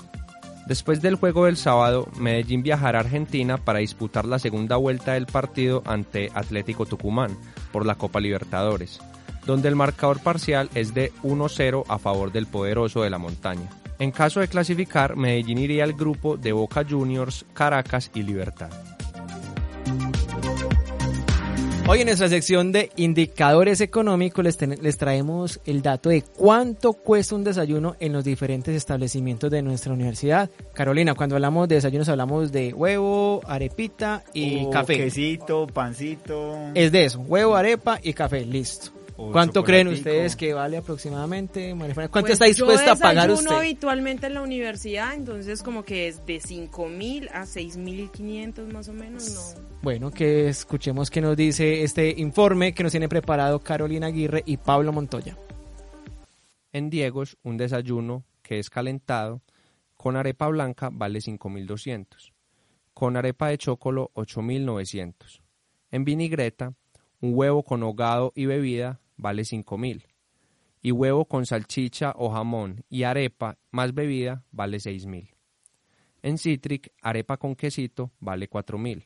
Después 0.68 1.00
del 1.02 1.16
juego 1.16 1.46
del 1.46 1.58
sábado, 1.58 2.10
Medellín 2.18 2.64
viajará 2.64 3.00
a 3.00 3.02
Argentina 3.02 3.58
para 3.58 3.80
disputar 3.80 4.26
la 4.26 4.40
segunda 4.40 4.78
vuelta 4.78 5.14
del 5.14 5.28
partido 5.28 5.84
ante 5.86 6.32
Atlético 6.34 6.88
Tucumán 6.88 7.38
por 7.72 7.86
la 7.86 7.96
Copa 7.96 8.20
Libertadores, 8.20 9.00
donde 9.46 9.68
el 9.68 9.76
marcador 9.76 10.20
parcial 10.22 10.70
es 10.74 10.96
de 10.96 11.14
1-0 11.22 11.84
a 11.88 12.00
favor 12.00 12.32
del 12.32 12.48
poderoso 12.48 13.04
de 13.04 13.12
la 13.12 13.20
montaña. 13.20 13.70
En 14.00 14.12
caso 14.12 14.40
de 14.40 14.48
clasificar, 14.48 15.16
Medellín 15.16 15.60
iría 15.60 15.84
al 15.84 15.94
grupo 15.94 16.36
de 16.36 16.52
Boca 16.52 16.84
Juniors, 16.88 17.46
Caracas 17.54 18.10
y 18.16 18.24
Libertad. 18.24 18.95
Hoy 21.88 22.02
en 22.02 22.08
nuestra 22.08 22.30
sección 22.30 22.72
de 22.72 22.90
indicadores 22.96 23.80
económicos 23.80 24.44
les, 24.44 24.60
les, 24.60 24.98
traemos 24.98 25.60
el 25.68 25.84
dato 25.84 26.10
de 26.10 26.24
cuánto 26.24 26.94
cuesta 26.94 27.36
un 27.36 27.44
desayuno 27.44 27.96
en 28.00 28.12
los 28.12 28.24
diferentes 28.24 28.76
establecimientos 28.76 29.52
de 29.52 29.62
nuestra 29.62 29.94
universidad. 29.94 30.50
Carolina, 30.74 31.14
cuando 31.14 31.36
hablamos 31.36 31.68
de 31.68 31.76
desayunos 31.76 32.10
hablamos 32.10 32.52
de 32.52 32.74
huevo, 32.74 33.42
arepita 33.46 34.24
y 34.34 34.68
café. 34.72 34.98
Quesito, 34.98 35.68
pancito. 35.68 36.72
Es 36.74 36.92
de 36.92 37.06
eso, 37.06 37.20
huevo, 37.20 37.56
arepa 37.56 38.00
y 38.02 38.14
café, 38.14 38.44
listo. 38.44 38.95
¿Cuánto 39.16 39.64
creen 39.64 39.88
ustedes 39.88 40.36
que 40.36 40.54
vale 40.54 40.78
aproximadamente, 40.78 41.74
¿Cuánto 41.76 42.22
pues 42.22 42.34
está 42.34 42.46
dispuesta 42.46 42.92
a 42.92 42.96
pagar 42.96 43.32
usted? 43.32 43.50
Yo 43.50 43.58
habitualmente 43.58 44.28
en 44.28 44.34
la 44.34 44.42
universidad, 44.42 45.14
entonces 45.14 45.64
como 45.64 45.84
que 45.84 46.10
es 46.10 46.26
de 46.26 46.40
5 46.40 46.90
mil 46.90 47.30
a 47.34 47.46
6 47.46 47.78
mil 47.78 48.12
500 48.12 48.74
más 48.74 48.90
o 48.90 48.94
menos, 48.94 49.56
no. 49.56 49.62
Bueno, 49.82 50.12
que 50.12 50.50
escuchemos 50.50 51.10
qué 51.10 51.22
nos 51.22 51.38
dice 51.38 51.84
este 51.84 52.14
informe 52.18 52.74
que 52.74 52.84
nos 52.84 52.92
tiene 52.92 53.08
preparado 53.08 53.60
Carolina 53.60 54.08
Aguirre 54.08 54.44
y 54.46 54.58
Pablo 54.58 54.92
Montoya. 54.92 55.38
En 56.74 56.90
Diegos, 56.90 57.38
un 57.44 57.56
desayuno 57.56 58.26
que 58.42 58.60
es 58.60 58.70
calentado 58.70 59.42
con 59.96 60.18
arepa 60.18 60.48
blanca 60.50 60.90
vale 60.92 61.20
5.200, 61.20 62.34
con 62.94 63.16
arepa 63.16 63.48
de 63.48 63.58
chocolo 63.58 64.12
8.900. 64.14 65.42
En 65.92 66.04
vinigreta, 66.04 66.74
un 67.22 67.32
huevo 67.34 67.64
con 67.64 67.82
hogado 67.82 68.34
y 68.36 68.46
bebida 68.46 69.00
vale 69.18 69.44
5.000 69.44 70.06
y 70.86 70.92
huevo 70.92 71.26
con 71.26 71.48
salchicha 71.48 72.14
o 72.16 72.30
jamón 72.30 72.86
y 72.90 73.04
arepa 73.04 73.58
más 73.72 73.96
bebida 73.96 74.44
vale 74.52 74.78
6.000. 74.78 75.32
En 76.22 76.38
Citric, 76.38 76.94
arepa 77.02 77.38
con 77.38 77.56
quesito 77.56 78.12
vale 78.20 78.48
4.000. 78.48 79.04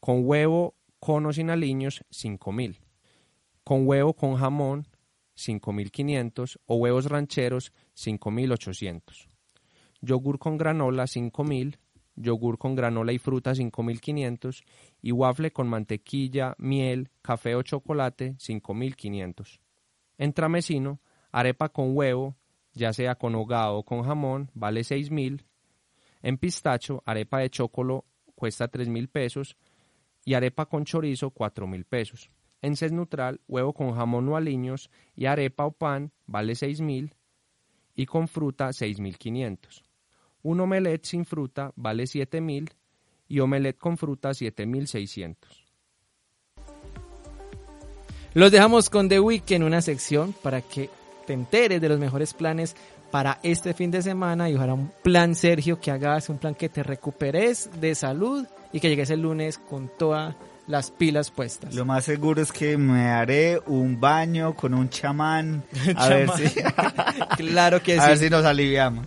Con 0.00 0.26
huevo 0.26 0.74
con 0.98 1.26
o 1.26 1.32
sin 1.32 1.50
aliños 1.50 2.04
5.000. 2.10 2.80
Con 3.62 3.86
huevo 3.86 4.14
con 4.14 4.34
jamón 4.34 4.88
5.500 5.36 6.58
o 6.66 6.74
huevos 6.74 7.04
rancheros 7.04 7.72
5.800. 7.94 9.28
Yogur 10.00 10.40
con 10.40 10.58
granola 10.58 11.04
5.000 11.04 11.78
yogur 12.20 12.58
con 12.58 12.74
granola 12.74 13.12
y 13.12 13.18
fruta 13.18 13.54
5500 13.54 14.62
y 15.02 15.12
waffle 15.12 15.50
con 15.52 15.68
mantequilla, 15.68 16.54
miel, 16.58 17.10
café 17.22 17.54
o 17.54 17.62
chocolate 17.62 18.34
5500. 18.38 19.60
En 20.18 20.32
tramesino, 20.32 21.00
arepa 21.32 21.70
con 21.70 21.96
huevo, 21.96 22.36
ya 22.72 22.92
sea 22.92 23.14
con 23.14 23.34
hogado 23.34 23.78
o 23.78 23.84
con 23.84 24.02
jamón, 24.02 24.50
vale 24.54 24.84
6000. 24.84 25.44
En 26.22 26.36
pistacho, 26.36 27.02
arepa 27.06 27.38
de 27.38 27.50
chocolate 27.50 28.06
cuesta 28.34 28.68
3000 28.68 29.08
pesos 29.08 29.56
y 30.24 30.34
arepa 30.34 30.66
con 30.66 30.84
chorizo 30.84 31.30
4000 31.30 31.84
pesos. 31.84 32.30
En 32.62 32.76
sed 32.76 32.92
neutral, 32.92 33.40
huevo 33.48 33.72
con 33.72 33.94
jamón 33.94 34.28
o 34.28 34.36
aliños 34.36 34.90
y 35.14 35.26
arepa 35.26 35.66
o 35.66 35.72
pan 35.72 36.12
vale 36.26 36.54
6000 36.54 37.14
y 37.94 38.06
con 38.06 38.28
fruta 38.28 38.72
6500. 38.72 39.89
Un 40.42 40.60
omelette 40.60 41.06
sin 41.06 41.24
fruta 41.24 41.72
vale 41.76 42.06
7000 42.06 42.70
y 43.28 43.40
omelette 43.40 43.78
con 43.78 43.96
fruta 43.96 44.34
7600. 44.34 45.66
Los 48.34 48.52
dejamos 48.52 48.90
con 48.90 49.08
The 49.08 49.20
Week 49.20 49.50
en 49.50 49.64
una 49.64 49.82
sección 49.82 50.34
para 50.42 50.62
que 50.62 50.88
te 51.26 51.32
enteres 51.32 51.80
de 51.80 51.88
los 51.88 51.98
mejores 51.98 52.32
planes 52.32 52.76
para 53.10 53.40
este 53.42 53.74
fin 53.74 53.90
de 53.90 54.02
semana 54.02 54.48
y 54.48 54.54
ojalá 54.54 54.74
un 54.74 54.92
plan 55.02 55.34
Sergio 55.34 55.80
que 55.80 55.90
hagas 55.90 56.28
un 56.28 56.38
plan 56.38 56.54
que 56.54 56.68
te 56.68 56.82
recuperes 56.82 57.68
de 57.80 57.94
salud 57.94 58.46
y 58.72 58.80
que 58.80 58.88
llegues 58.88 59.10
el 59.10 59.22
lunes 59.22 59.58
con 59.58 59.90
todas 59.98 60.36
las 60.66 60.92
pilas 60.92 61.32
puestas. 61.32 61.74
Lo 61.74 61.84
más 61.84 62.04
seguro 62.04 62.40
es 62.40 62.52
que 62.52 62.76
me 62.76 63.08
haré 63.08 63.60
un 63.66 63.98
baño 63.98 64.54
con 64.54 64.74
un 64.74 64.88
chamán 64.88 65.64
a 65.96 66.08
ver 66.08 66.30
si 66.30 66.62
claro 67.36 67.82
que 67.82 67.94
a 67.98 68.06
ver 68.06 68.18
si 68.18 68.30
nos 68.30 68.44
aliviamos. 68.44 69.06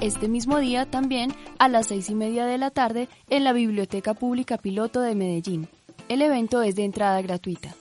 Este 0.00 0.28
mismo 0.28 0.58
día 0.58 0.86
también 0.86 1.32
a 1.58 1.68
las 1.68 1.88
seis 1.88 2.08
y 2.08 2.14
media 2.14 2.46
de 2.46 2.56
la 2.56 2.70
tarde 2.70 3.08
en 3.28 3.44
la 3.44 3.52
Biblioteca 3.52 4.14
Pública 4.14 4.56
Piloto 4.56 5.00
de 5.00 5.14
Medellín. 5.14 5.68
El 6.08 6.22
evento 6.22 6.62
es 6.62 6.76
de 6.76 6.84
entrada 6.84 7.20
gratuita. 7.20 7.74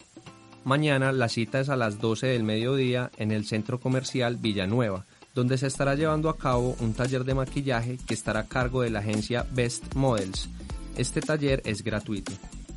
Mañana 0.63 1.11
la 1.11 1.29
cita 1.29 1.59
es 1.59 1.69
a 1.69 1.75
las 1.75 1.99
12 1.99 2.27
del 2.27 2.43
mediodía 2.43 3.11
en 3.17 3.31
el 3.31 3.45
Centro 3.45 3.79
Comercial 3.79 4.35
Villanueva, 4.37 5.05
donde 5.33 5.57
se 5.57 5.67
estará 5.67 5.95
llevando 5.95 6.29
a 6.29 6.37
cabo 6.37 6.75
un 6.79 6.93
taller 6.93 7.23
de 7.23 7.35
maquillaje 7.35 7.97
que 8.05 8.13
estará 8.13 8.41
a 8.41 8.47
cargo 8.47 8.81
de 8.81 8.89
la 8.89 8.99
agencia 8.99 9.45
Best 9.51 9.95
Models. 9.95 10.49
Este 10.97 11.21
taller 11.21 11.61
es 11.65 11.83
gratuito 11.83 12.33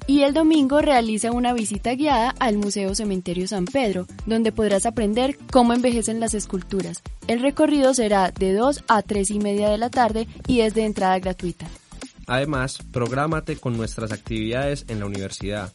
y 0.09 0.23
el 0.23 0.33
domingo 0.33 0.81
realiza 0.81 1.33
una 1.33 1.53
visita 1.53 1.95
guiada 1.95 2.35
al 2.41 2.57
Museo 2.57 2.95
Cementerio 2.95 3.47
San 3.47 3.67
Pedro, 3.67 4.07
donde 4.25 4.53
podrás 4.53 4.87
aprender 4.87 5.37
cómo 5.53 5.75
envejecen 5.75 6.19
las 6.19 6.33
esculturas. 6.33 7.03
El 7.27 7.43
recorrido 7.43 7.93
será 7.93 8.31
de 8.31 8.55
2 8.55 8.85
a 8.89 9.03
3 9.03 9.31
y 9.31 9.39
media 9.39 9.69
de 9.69 9.77
la 9.77 9.91
tarde 9.91 10.27
y 10.47 10.61
es 10.61 10.73
de 10.73 10.87
entrada 10.87 11.19
gratuita. 11.19 11.67
Además, 12.27 12.79
prográmate 12.91 13.57
con 13.57 13.77
nuestras 13.77 14.11
actividades 14.11 14.87
en 14.89 14.99
la 14.99 15.07
universidad. 15.07 15.75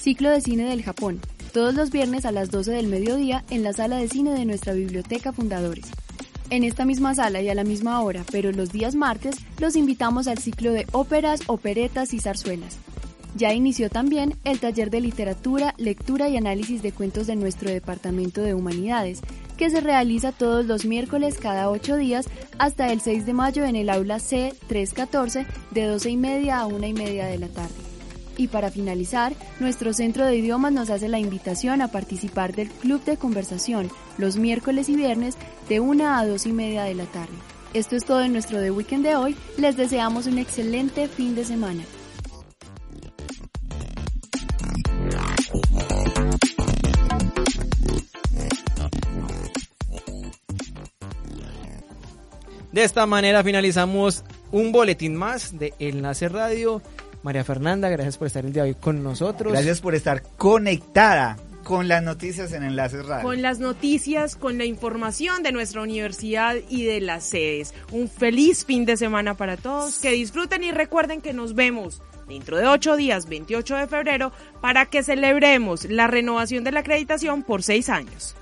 Ciclo 0.00 0.30
de 0.30 0.40
cine 0.40 0.64
del 0.64 0.84
Japón, 0.84 1.20
todos 1.52 1.74
los 1.74 1.90
viernes 1.90 2.24
a 2.24 2.30
las 2.30 2.52
12 2.52 2.70
del 2.70 2.86
mediodía 2.86 3.44
en 3.50 3.64
la 3.64 3.72
sala 3.72 3.96
de 3.96 4.08
cine 4.08 4.30
de 4.30 4.44
nuestra 4.44 4.74
biblioteca 4.74 5.32
Fundadores. 5.32 5.86
En 6.50 6.62
esta 6.62 6.84
misma 6.84 7.16
sala 7.16 7.40
y 7.40 7.48
a 7.48 7.54
la 7.54 7.64
misma 7.64 8.00
hora, 8.00 8.24
pero 8.30 8.52
los 8.52 8.70
días 8.70 8.94
martes, 8.94 9.34
los 9.58 9.74
invitamos 9.74 10.28
al 10.28 10.38
ciclo 10.38 10.70
de 10.70 10.86
óperas, 10.92 11.40
operetas 11.48 12.14
y 12.14 12.20
zarzuelas. 12.20 12.78
Ya 13.34 13.54
inició 13.54 13.88
también 13.88 14.34
el 14.44 14.60
taller 14.60 14.90
de 14.90 15.00
literatura, 15.00 15.74
lectura 15.78 16.28
y 16.28 16.36
análisis 16.36 16.82
de 16.82 16.92
cuentos 16.92 17.26
de 17.26 17.36
nuestro 17.36 17.70
Departamento 17.70 18.42
de 18.42 18.52
Humanidades, 18.52 19.20
que 19.56 19.70
se 19.70 19.80
realiza 19.80 20.32
todos 20.32 20.66
los 20.66 20.84
miércoles 20.84 21.38
cada 21.40 21.70
ocho 21.70 21.96
días 21.96 22.26
hasta 22.58 22.92
el 22.92 23.00
6 23.00 23.24
de 23.24 23.32
mayo 23.32 23.64
en 23.64 23.76
el 23.76 23.88
aula 23.88 24.18
C 24.18 24.52
314 24.68 25.46
de 25.70 25.86
12 25.86 26.10
y 26.10 26.16
media 26.16 26.58
a 26.58 26.66
una 26.66 26.88
y 26.88 26.92
media 26.92 27.26
de 27.26 27.38
la 27.38 27.48
tarde. 27.48 27.74
Y 28.36 28.48
para 28.48 28.70
finalizar, 28.70 29.34
nuestro 29.60 29.92
centro 29.92 30.26
de 30.26 30.36
idiomas 30.36 30.72
nos 30.72 30.90
hace 30.90 31.08
la 31.08 31.18
invitación 31.18 31.80
a 31.80 31.88
participar 31.88 32.54
del 32.54 32.68
club 32.68 33.02
de 33.04 33.16
conversación 33.16 33.90
los 34.18 34.36
miércoles 34.36 34.88
y 34.88 34.96
viernes 34.96 35.36
de 35.68 35.80
1 35.80 36.16
a 36.16 36.26
2 36.26 36.46
y 36.46 36.52
media 36.52 36.84
de 36.84 36.94
la 36.94 37.04
tarde. 37.04 37.34
Esto 37.72 37.96
es 37.96 38.04
todo 38.04 38.22
en 38.22 38.32
nuestro 38.32 38.60
The 38.60 38.70
Weekend 38.70 39.04
de 39.04 39.16
hoy. 39.16 39.36
Les 39.56 39.76
deseamos 39.76 40.26
un 40.26 40.38
excelente 40.38 41.08
fin 41.08 41.34
de 41.34 41.44
semana. 41.44 41.82
De 52.72 52.84
esta 52.84 53.06
manera 53.06 53.44
finalizamos 53.44 54.24
un 54.50 54.72
boletín 54.72 55.14
más 55.14 55.58
de 55.58 55.74
Enlace 55.78 56.28
Radio. 56.28 56.80
María 57.22 57.44
Fernanda, 57.44 57.90
gracias 57.90 58.16
por 58.16 58.26
estar 58.26 58.44
el 58.44 58.52
día 58.52 58.64
de 58.64 58.70
hoy 58.70 58.74
con 58.74 59.02
nosotros. 59.02 59.52
Gracias 59.52 59.80
por 59.80 59.94
estar 59.94 60.22
conectada 60.36 61.36
con 61.62 61.86
las 61.86 62.02
noticias 62.02 62.52
en 62.52 62.64
Enlaces 62.64 63.06
Radio. 63.06 63.24
Con 63.24 63.42
las 63.42 63.58
noticias, 63.58 64.36
con 64.36 64.58
la 64.58 64.64
información 64.64 65.42
de 65.42 65.52
nuestra 65.52 65.82
universidad 65.82 66.56
y 66.68 66.84
de 66.84 67.00
las 67.00 67.24
sedes. 67.24 67.74
Un 67.92 68.08
feliz 68.08 68.64
fin 68.64 68.84
de 68.84 68.96
semana 68.96 69.36
para 69.36 69.56
todos. 69.56 69.98
Que 69.98 70.10
disfruten 70.10 70.64
y 70.64 70.72
recuerden 70.72 71.20
que 71.20 71.32
nos 71.32 71.54
vemos 71.54 72.02
dentro 72.26 72.56
de 72.56 72.66
ocho 72.66 72.96
días, 72.96 73.28
28 73.28 73.76
de 73.76 73.86
febrero, 73.86 74.32
para 74.60 74.86
que 74.86 75.02
celebremos 75.02 75.84
la 75.84 76.06
renovación 76.06 76.64
de 76.64 76.72
la 76.72 76.80
acreditación 76.80 77.42
por 77.42 77.62
seis 77.62 77.88
años. 77.88 78.34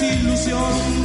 desilusión. 0.00 0.99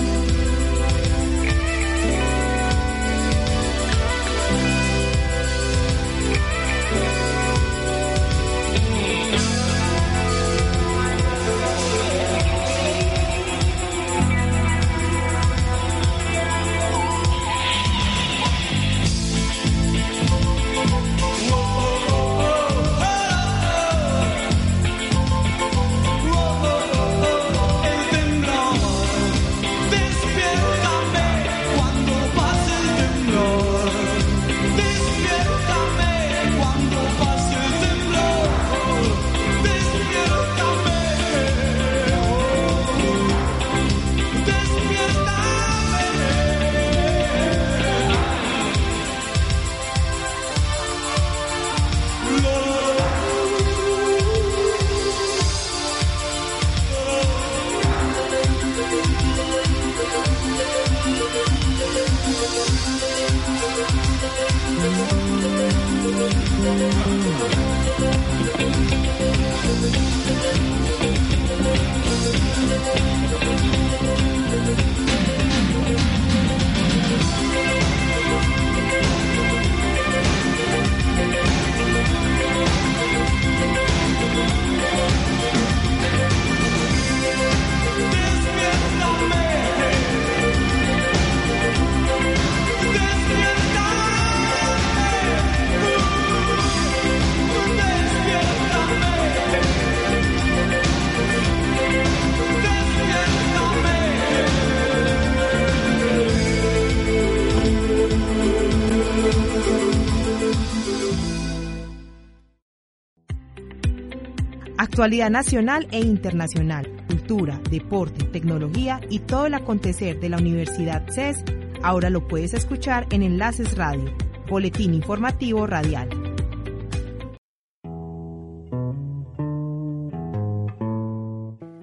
Actualidad 115.05 115.29
nacional 115.29 115.87
e 115.91 115.99
internacional, 115.99 117.05
cultura, 117.07 117.61
deporte, 117.69 118.25
tecnología 118.25 118.99
y 119.07 119.19
todo 119.19 119.45
el 119.45 119.53
acontecer 119.53 120.19
de 120.19 120.29
la 120.29 120.37
Universidad 120.37 121.07
CES, 121.07 121.43
ahora 121.83 122.09
lo 122.09 122.27
puedes 122.27 122.55
escuchar 122.55 123.05
en 123.11 123.21
Enlaces 123.21 123.77
Radio, 123.77 124.11
Boletín 124.49 124.95
Informativo 124.95 125.67
Radial. 125.67 126.09